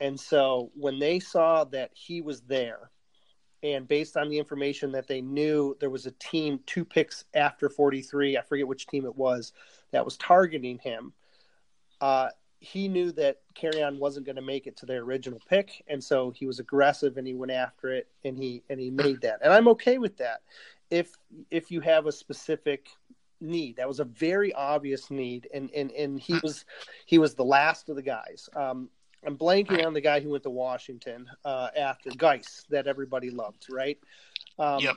[0.00, 2.90] And so when they saw that he was there,
[3.62, 7.68] and based on the information that they knew, there was a team two picks after
[7.68, 9.52] 43, I forget which team it was,
[9.90, 11.12] that was targeting him.
[12.00, 12.28] Uh,
[12.60, 16.30] he knew that Kerryon wasn't going to make it to their original pick, and so
[16.30, 19.52] he was aggressive and he went after it, and he and he made that, and
[19.52, 20.42] I'm okay with that.
[20.90, 21.12] If
[21.50, 22.88] if you have a specific
[23.40, 26.66] need, that was a very obvious need, and and and he was
[27.06, 28.50] he was the last of the guys.
[28.54, 28.90] Um,
[29.24, 33.66] I'm blanking on the guy who went to Washington uh, after Guice that everybody loved,
[33.70, 33.98] right?
[34.58, 34.96] Um, yep.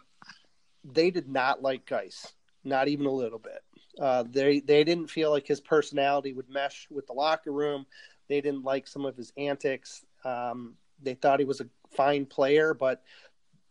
[0.86, 3.62] They did not like Guice, not even a little bit.
[4.00, 7.86] Uh, they they didn't feel like his personality would mesh with the locker room.
[8.28, 10.04] They didn't like some of his antics.
[10.26, 13.04] Um, they thought he was a fine player, but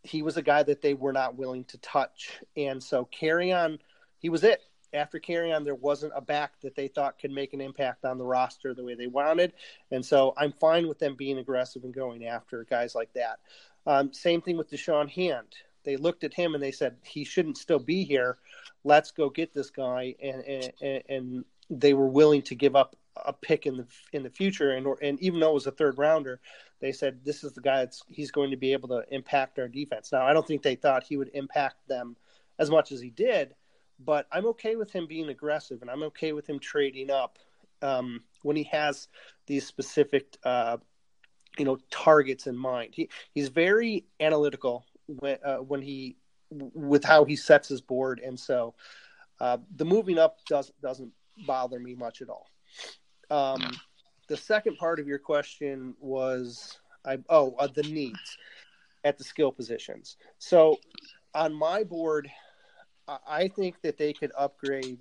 [0.03, 2.39] he was a guy that they were not willing to touch.
[2.55, 3.79] And so Kerryon,
[4.19, 4.61] he was it
[4.93, 8.25] after Kerryon, there wasn't a back that they thought could make an impact on the
[8.25, 9.53] roster the way they wanted.
[9.91, 13.39] And so I'm fine with them being aggressive and going after guys like that.
[13.85, 15.47] Um, same thing with Da'Shawn Hand.
[15.83, 18.37] They looked at him and they said, he shouldn't still be here.
[18.83, 20.15] Let's go get this guy.
[20.21, 24.29] And, and, and they were willing to give up a pick in the in the
[24.29, 24.71] future.
[24.71, 26.39] And, and even though it was a third rounder,
[26.79, 29.67] they said, this is the guy that's he's going to be able to impact our
[29.67, 30.11] defense.
[30.11, 32.15] Now, I don't think they thought he would impact them
[32.59, 33.55] as much as he did
[33.99, 37.37] but I'm okay with him being aggressive, and I'm okay with him trading up
[37.81, 39.07] um, when he has
[39.47, 40.77] these specific, uh,
[41.57, 42.93] you know, targets in mind.
[42.93, 46.17] He he's very analytical when uh, when he
[46.49, 48.73] with how he sets his board, and so
[49.39, 51.11] uh, the moving up doesn't doesn't
[51.45, 52.47] bother me much at all.
[53.29, 53.61] Um,
[54.27, 58.37] the second part of your question was, I oh uh, the needs
[59.03, 60.17] at the skill positions.
[60.37, 60.77] So
[61.33, 62.29] on my board,
[63.07, 64.99] I think that they could upgrade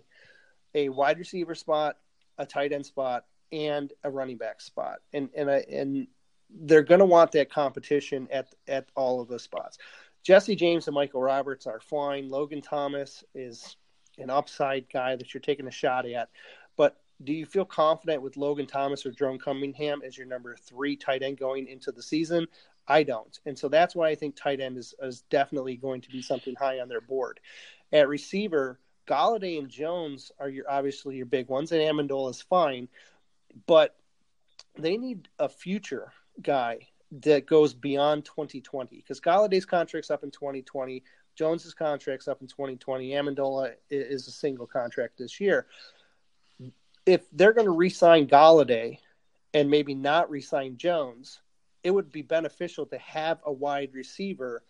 [0.74, 1.98] a wide receiver spot,
[2.38, 6.06] a tight end spot, and a running back spot, and and I, and
[6.50, 9.78] they're going to want that competition at at all of those spots.
[10.22, 12.28] Jesse James and Michael Roberts are fine.
[12.28, 13.76] Logan Thomas is
[14.18, 16.28] an upside guy that you're taking a shot at,
[16.76, 20.96] but do you feel confident with Logan Thomas or Jerome Cunningham as your number three
[20.96, 22.46] tight end going into the season?
[22.88, 26.10] I don't, and so that's why I think tight end is is definitely going to
[26.10, 27.38] be something high on their board.
[27.92, 32.88] At receiver, Golladay and Jones are your obviously your big ones, and Amendola is fine,
[33.66, 33.96] but
[34.78, 36.88] they need a future guy
[37.20, 41.02] that goes beyond 2020 because Golladay's contract's up in 2020,
[41.34, 45.66] Jones's contract's up in 2020, Amendola is a single contract this year.
[47.04, 48.98] If they're going to re-sign Golladay
[49.52, 51.40] and maybe not re-sign Jones,
[51.82, 54.62] it would be beneficial to have a wide receiver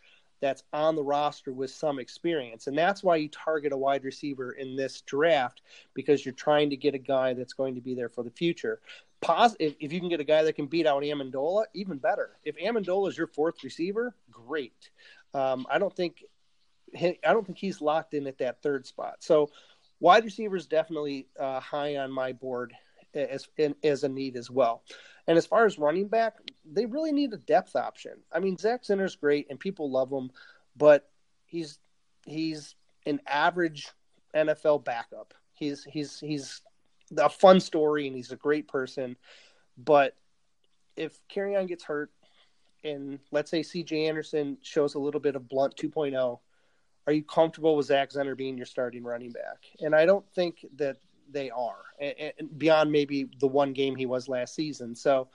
[0.43, 2.66] that's on the roster with some experience.
[2.66, 5.62] And that's why you target a wide receiver in this draft
[5.95, 8.80] because you're trying to get a guy that's going to be there for the future.
[9.22, 12.32] Pos- if, if you can get a guy that can beat out Amendola, even better.
[12.45, 14.90] If Amendola is your fourth receiver, great.
[15.32, 16.24] Um, I don't think
[16.95, 19.16] I don't think he's locked in at that third spot.
[19.20, 19.49] So
[20.01, 22.74] wide receivers definitely uh, high on my board
[23.14, 23.47] as
[23.84, 24.82] as a need as well.
[25.28, 26.34] And as far as running back,
[26.71, 28.13] they really need a depth option.
[28.33, 30.31] I mean, Zach Zenner's great and people love him,
[30.77, 31.09] but
[31.47, 31.79] he's
[32.27, 32.75] he's
[33.07, 33.89] an average
[34.35, 35.35] NFL backup.
[35.55, 36.63] He's he's he's
[37.17, 39.17] a fun story and he's a great person,
[39.77, 40.17] but
[40.97, 42.11] if Kerryon gets hurt
[42.85, 46.39] and let's say CJ Anderson shows a little bit of Blount 2.0,
[47.07, 49.59] are you comfortable with Zach Zenner being your starting running back?
[49.81, 50.97] And I don't think that
[51.31, 54.95] they are, and beyond maybe the one game he was last season.
[54.95, 55.29] So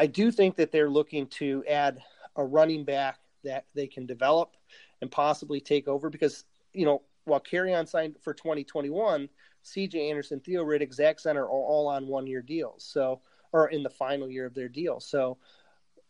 [0.00, 1.98] I do think that they're looking to add
[2.34, 4.56] a running back that they can develop
[5.02, 9.28] and possibly take over because, you know, while Carry Kerryon signed for 2021,
[9.62, 12.82] CJ Anderson, Theo Riddick, Zach Zenner are all on one year deals.
[12.82, 13.20] So,
[13.52, 15.00] or in the final year of their deal.
[15.00, 15.36] So,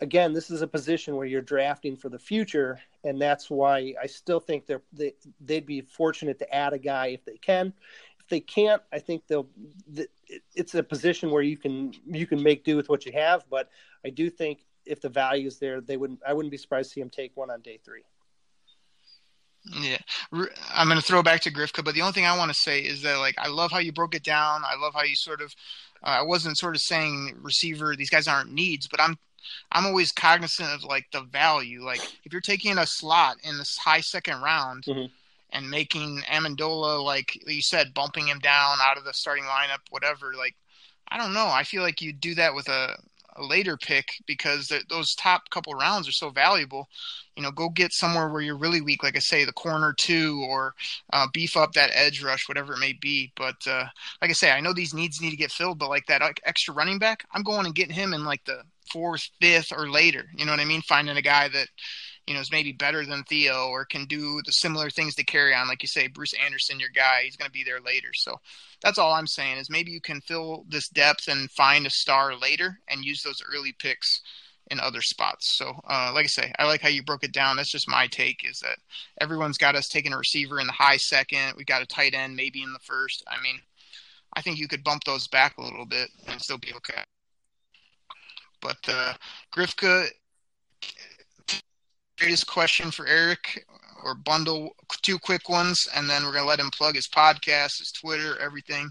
[0.01, 4.07] again, this is a position where you're drafting for the future, and that's why I
[4.07, 7.73] still think they're they, they'd be fortunate to add a guy if they can.
[8.31, 9.49] They can't, I think they'll.
[10.55, 13.69] It's a position where you can you can make do with what you have, but
[14.05, 16.21] I do think if the value is there, they wouldn't.
[16.27, 18.05] I wouldn't be surprised to see them take one on day three.
[19.65, 19.99] Yeah,
[20.73, 22.81] I'm going to throw back to Grifka, but the only thing I want to say
[22.81, 24.63] is that like I love how you broke it down.
[24.65, 25.55] I love how you sort of.
[26.03, 29.19] Uh, I wasn't sort of saying receiver; these guys aren't needs, but I'm
[29.73, 31.83] I'm always cognizant of like the value.
[31.85, 35.11] Like if you're taking a slot in this high second round Mhm.
[35.53, 40.35] And making Amendola, like you said, bumping him down out of the starting lineup, whatever.
[40.37, 40.57] Like
[41.11, 41.47] I don't know.
[41.47, 42.97] I feel like you do that with a,
[43.37, 46.89] a later pick because th- those top couple rounds are so valuable.
[47.37, 50.45] You know, go get somewhere where you're really weak, like I say, the corner two,
[50.49, 50.75] or
[51.13, 53.33] uh, beef up that edge rush, whatever it may be.
[53.35, 53.87] But uh,
[54.23, 56.75] like I say, I know these needs need to get filled, but like that extra
[56.75, 60.27] running back, I'm going and getting him in like the fourth, fifth, or later.
[60.37, 60.83] You know what I mean?
[60.83, 61.69] Finding a guy that
[62.31, 65.67] you know is maybe better than Theo or can do the similar things to Kerryon.
[65.67, 68.11] Like you say, Bruce Anderson, your guy, he's going to be there later.
[68.15, 68.37] So
[68.85, 72.37] that's all I'm saying is maybe you can fill this depth and find a star
[72.37, 74.21] later and use those early picks
[74.71, 75.51] in other spots.
[75.51, 77.57] So, uh, like I say, I like how you broke it down.
[77.57, 78.79] That's just my take is that
[79.21, 81.55] everyone's got us taking a receiver in the high second.
[81.57, 83.25] We got a tight end maybe in the first.
[83.27, 83.59] I mean,
[84.35, 87.03] I think you could bump those back a little bit and still be okay.
[88.61, 89.15] But uh,
[89.53, 90.07] Grifka,
[92.21, 93.65] greatest question for Eric,
[94.05, 94.71] or bundle
[95.03, 98.91] two quick ones, and then we're gonna let him plug his podcast, his Twitter, everything.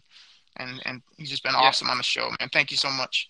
[0.57, 1.59] And and he's just been Yeah.
[1.59, 2.49] awesome on the show, man.
[2.51, 3.29] Thank you so much.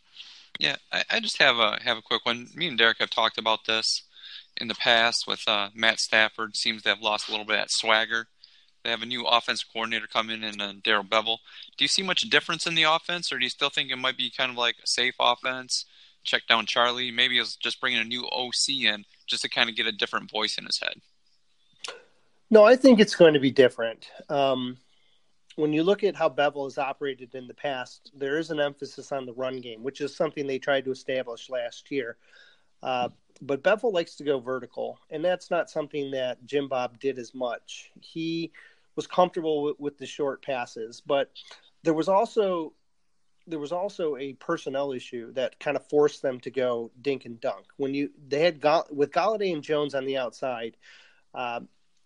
[0.60, 2.50] Yeah, I, I just have a have a quick one.
[2.56, 4.04] Me and Derek have talked about this
[4.58, 6.56] in the past with uh, Matt Stafford.
[6.58, 8.28] Seems to have lost a little bit of swagger.
[8.84, 11.40] They have a new offensive coordinator coming in, uh, Darrell Bevell.
[11.78, 14.18] Do you see much difference in the offense, or do you still think it might
[14.18, 15.86] be kind of like a safe offense?
[16.24, 17.12] Check down Charlie.
[17.12, 20.30] Maybe it's just bringing a new OC in just to kind of get a different
[20.30, 21.00] voice in his head.
[22.52, 24.10] No, I think it's going to be different.
[24.28, 24.78] Um,
[25.56, 29.12] when you look at how Bevell has operated in the past, there is an emphasis
[29.12, 32.18] on the run game, which is something they tried to establish last year.
[32.82, 33.10] Uh,
[33.42, 37.36] but Bevell likes to go vertical, and that's not something that Jim Bob did as
[37.36, 37.92] much.
[38.02, 38.52] He
[38.96, 41.32] was comfortable with, with the short passes, but
[41.84, 42.74] there was also
[43.50, 47.40] there was also a personnel issue that kind of forced them to go dink and
[47.42, 47.66] dunk.
[47.78, 50.78] When you they had Gall- with Golladay and Jones on the outside,
[51.34, 51.62] uh,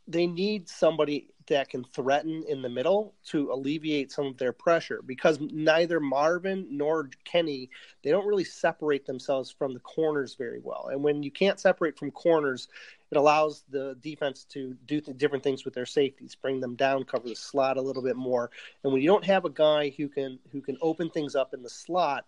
[0.08, 5.02] they need somebody that can threaten in the middle to alleviate some of their pressure
[5.06, 7.70] because neither Marvin nor Kenny
[8.02, 10.90] they don't really separate themselves from the corners very well.
[10.92, 12.68] And when you can't separate from corners,
[13.12, 17.30] it allows the defense to do different things with their safeties, bring them down, cover
[17.30, 18.50] the slot a little bit more.
[18.84, 21.62] And when you don't have a guy who can who can open things up in
[21.62, 22.26] the slot,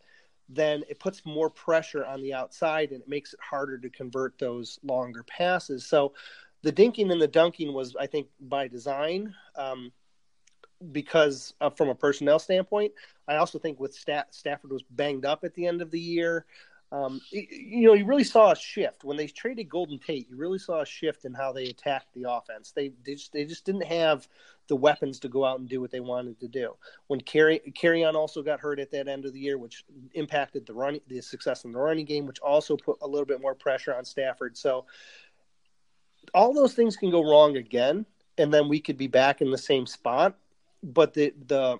[0.49, 4.37] then it puts more pressure on the outside and it makes it harder to convert
[4.37, 5.85] those longer passes.
[5.85, 6.13] So
[6.65, 9.91] the dinking and the dunking was, I think, by design, um,
[10.91, 12.91] because uh, from a personnel standpoint,
[13.27, 16.47] I also think with Stat- Stafford was banged up at the end of the year.
[16.91, 20.27] Um, y- you know, you really saw a shift when they traded Golden Tate.
[20.27, 22.71] You really saw a shift in how they attacked the offense.
[22.71, 24.27] They they just, they just didn't have
[24.67, 26.75] the weapons to go out and do what they wanted to do.
[27.05, 30.73] When Carry Kerryon also got hurt at that end of the year, which impacted the
[30.73, 33.93] running the success in the running game, which also put a little bit more pressure
[33.95, 34.57] on Stafford.
[34.57, 34.85] So
[36.33, 38.05] all those things can go wrong again,
[38.37, 40.37] and then we could be back in the same spot.
[40.83, 41.79] But the the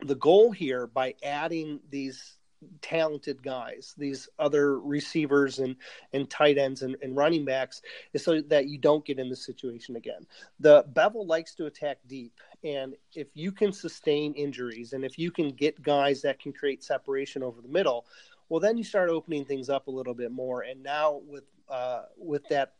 [0.00, 2.36] the goal here by adding these
[2.80, 5.76] talented guys, these other receivers and
[6.12, 9.44] and tight ends and, and running backs, is so that you don't get in this
[9.44, 10.26] situation again.
[10.60, 12.32] The Bevell likes to attack deep,
[12.64, 16.82] and if you can sustain injuries and if you can get guys that can create
[16.82, 18.06] separation over the middle,
[18.48, 20.62] well, then you start opening things up a little bit more.
[20.62, 22.74] And now with uh, with that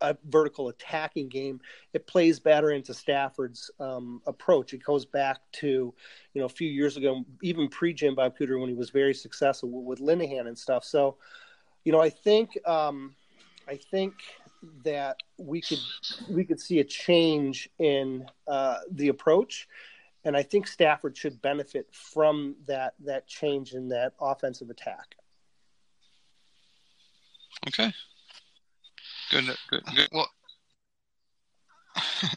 [0.00, 1.60] uh, vertical attacking game,
[1.92, 4.74] it plays better into Stafford's um, approach.
[4.74, 5.94] It goes back to,
[6.34, 9.14] you know, a few years ago, even pre Jim Bob Cooter when he was very
[9.14, 10.84] successful with Linehan and stuff.
[10.84, 11.16] So,
[11.84, 13.14] you know, I think um,
[13.68, 14.14] I think
[14.84, 15.80] that we could
[16.28, 19.68] we could see a change in uh, the approach,
[20.24, 25.16] and I think Stafford should benefit from that that change in that offensive attack.
[27.68, 27.92] Okay.
[29.32, 29.56] Good.
[29.70, 29.82] Good.
[29.96, 30.08] Good.
[30.12, 30.28] Well,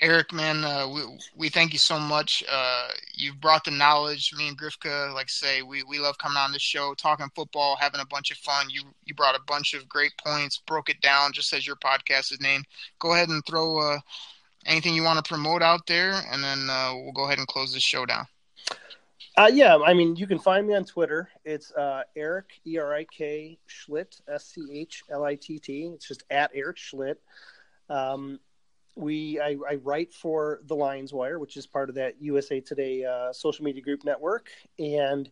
[0.00, 1.02] Eric, man, uh, we
[1.36, 2.42] we thank you so much.
[2.50, 4.32] Uh, you've brought the knowledge.
[4.36, 8.00] Me and Grifka, like say, we, we love coming on this show, talking football, having
[8.00, 8.70] a bunch of fun.
[8.70, 12.32] You you brought a bunch of great points, broke it down just as your podcast
[12.32, 12.64] is named.
[12.98, 13.98] Go ahead and throw uh,
[14.64, 17.74] anything you want to promote out there, and then uh, we'll go ahead and close
[17.74, 18.26] this show down.
[19.36, 21.30] Uh, yeah, I mean, you can find me on Twitter.
[21.44, 25.90] It's uh, Erik E R I K Schlitt S C H L I T T.
[25.94, 27.16] It's just at Erik Schlitt.
[27.88, 28.40] Um,
[28.94, 33.04] we I, I, write for the Lions Wire, which is part of that USA Today
[33.06, 35.30] uh, social media group network, and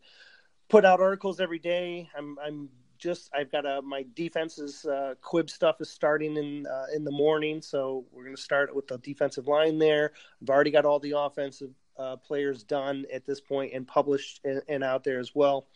[0.70, 2.08] put out articles every day.
[2.16, 6.86] I'm I'm just I've got a my defenses uh, quib stuff is starting in uh,
[6.94, 10.12] in the morning, so we're going to start with the defensive line there.
[10.40, 14.62] I've already got all the offensive uh, players done at this point and published and,
[14.68, 15.66] and out there as well.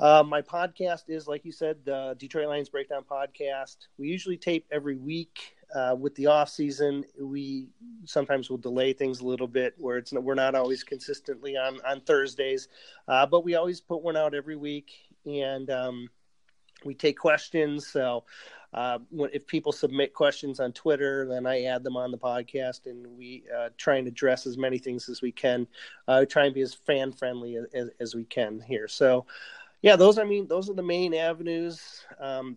[0.00, 3.76] Uh, my podcast is, like you said, the Detroit Lions Breakdown podcast.
[3.98, 5.56] We usually tape every week.
[5.74, 7.66] Uh, with the off season, we
[8.04, 12.02] sometimes will delay things a little bit, where it's we're not always consistently on on
[12.02, 12.68] Thursdays,
[13.08, 14.90] uh, but we always put one out every week,
[15.24, 16.10] and um,
[16.84, 17.86] we take questions.
[17.86, 18.24] So
[18.74, 18.98] uh,
[19.32, 23.44] if people submit questions on Twitter, then I add them on the podcast, and we
[23.54, 25.66] uh, try and address as many things as we can.
[26.08, 28.88] Uh, try and be as fan friendly as, as, we can here.
[28.88, 29.26] So,
[29.82, 32.02] yeah, those I mean, those are the main avenues.
[32.18, 32.56] Um,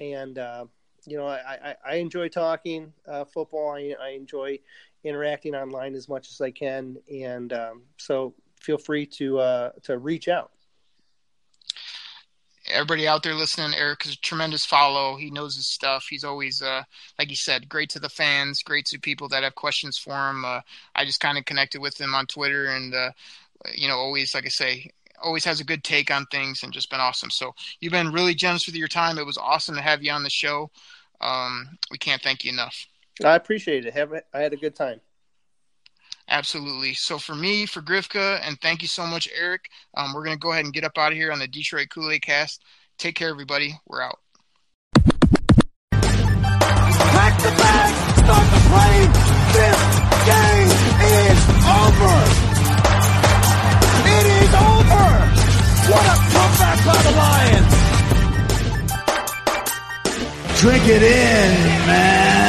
[0.00, 0.66] and uh,
[1.06, 3.70] you know, I, I, I enjoy talking uh, football.
[3.70, 4.58] I, I, enjoy
[5.02, 10.28] interacting online as much as I can, and um, so feel free to to reach
[10.28, 10.50] out.
[12.72, 15.16] Everybody out there listening, Eric is a tremendous follow.
[15.16, 16.06] He knows his stuff.
[16.08, 16.82] He's always, uh,
[17.18, 20.44] like you said, great to the fans, great to people that have questions for him.
[20.44, 20.60] Uh,
[20.94, 23.10] I just kind of connected with him on Twitter, and uh,
[23.74, 24.90] you know, always, like I say,
[25.22, 27.30] always has a good take on things and just been awesome.
[27.30, 29.18] So you've been really generous with your time.
[29.18, 30.70] It was awesome to have you on the show.
[31.20, 32.86] Um, we can't thank you enough.
[33.24, 33.94] I appreciate it.
[33.94, 35.00] Have I had a good time.
[36.32, 36.94] Absolutely.
[36.94, 39.68] So for me, for Grifka, and thank you so much, Eric.
[39.94, 42.10] Um, we're gonna go ahead and get up out of here on the Detroit Kool
[42.10, 42.64] Aid Cast.
[42.96, 43.78] Take care, everybody.
[43.86, 44.18] We're out.
[45.92, 49.12] Pack the bag, start the plane.
[49.52, 49.76] This
[50.24, 50.72] game
[51.04, 51.36] is
[51.68, 52.16] over.
[54.08, 55.04] It is over.
[55.92, 57.72] What a comeback by the Lions.
[60.60, 61.50] Drink it in,
[61.86, 62.41] man.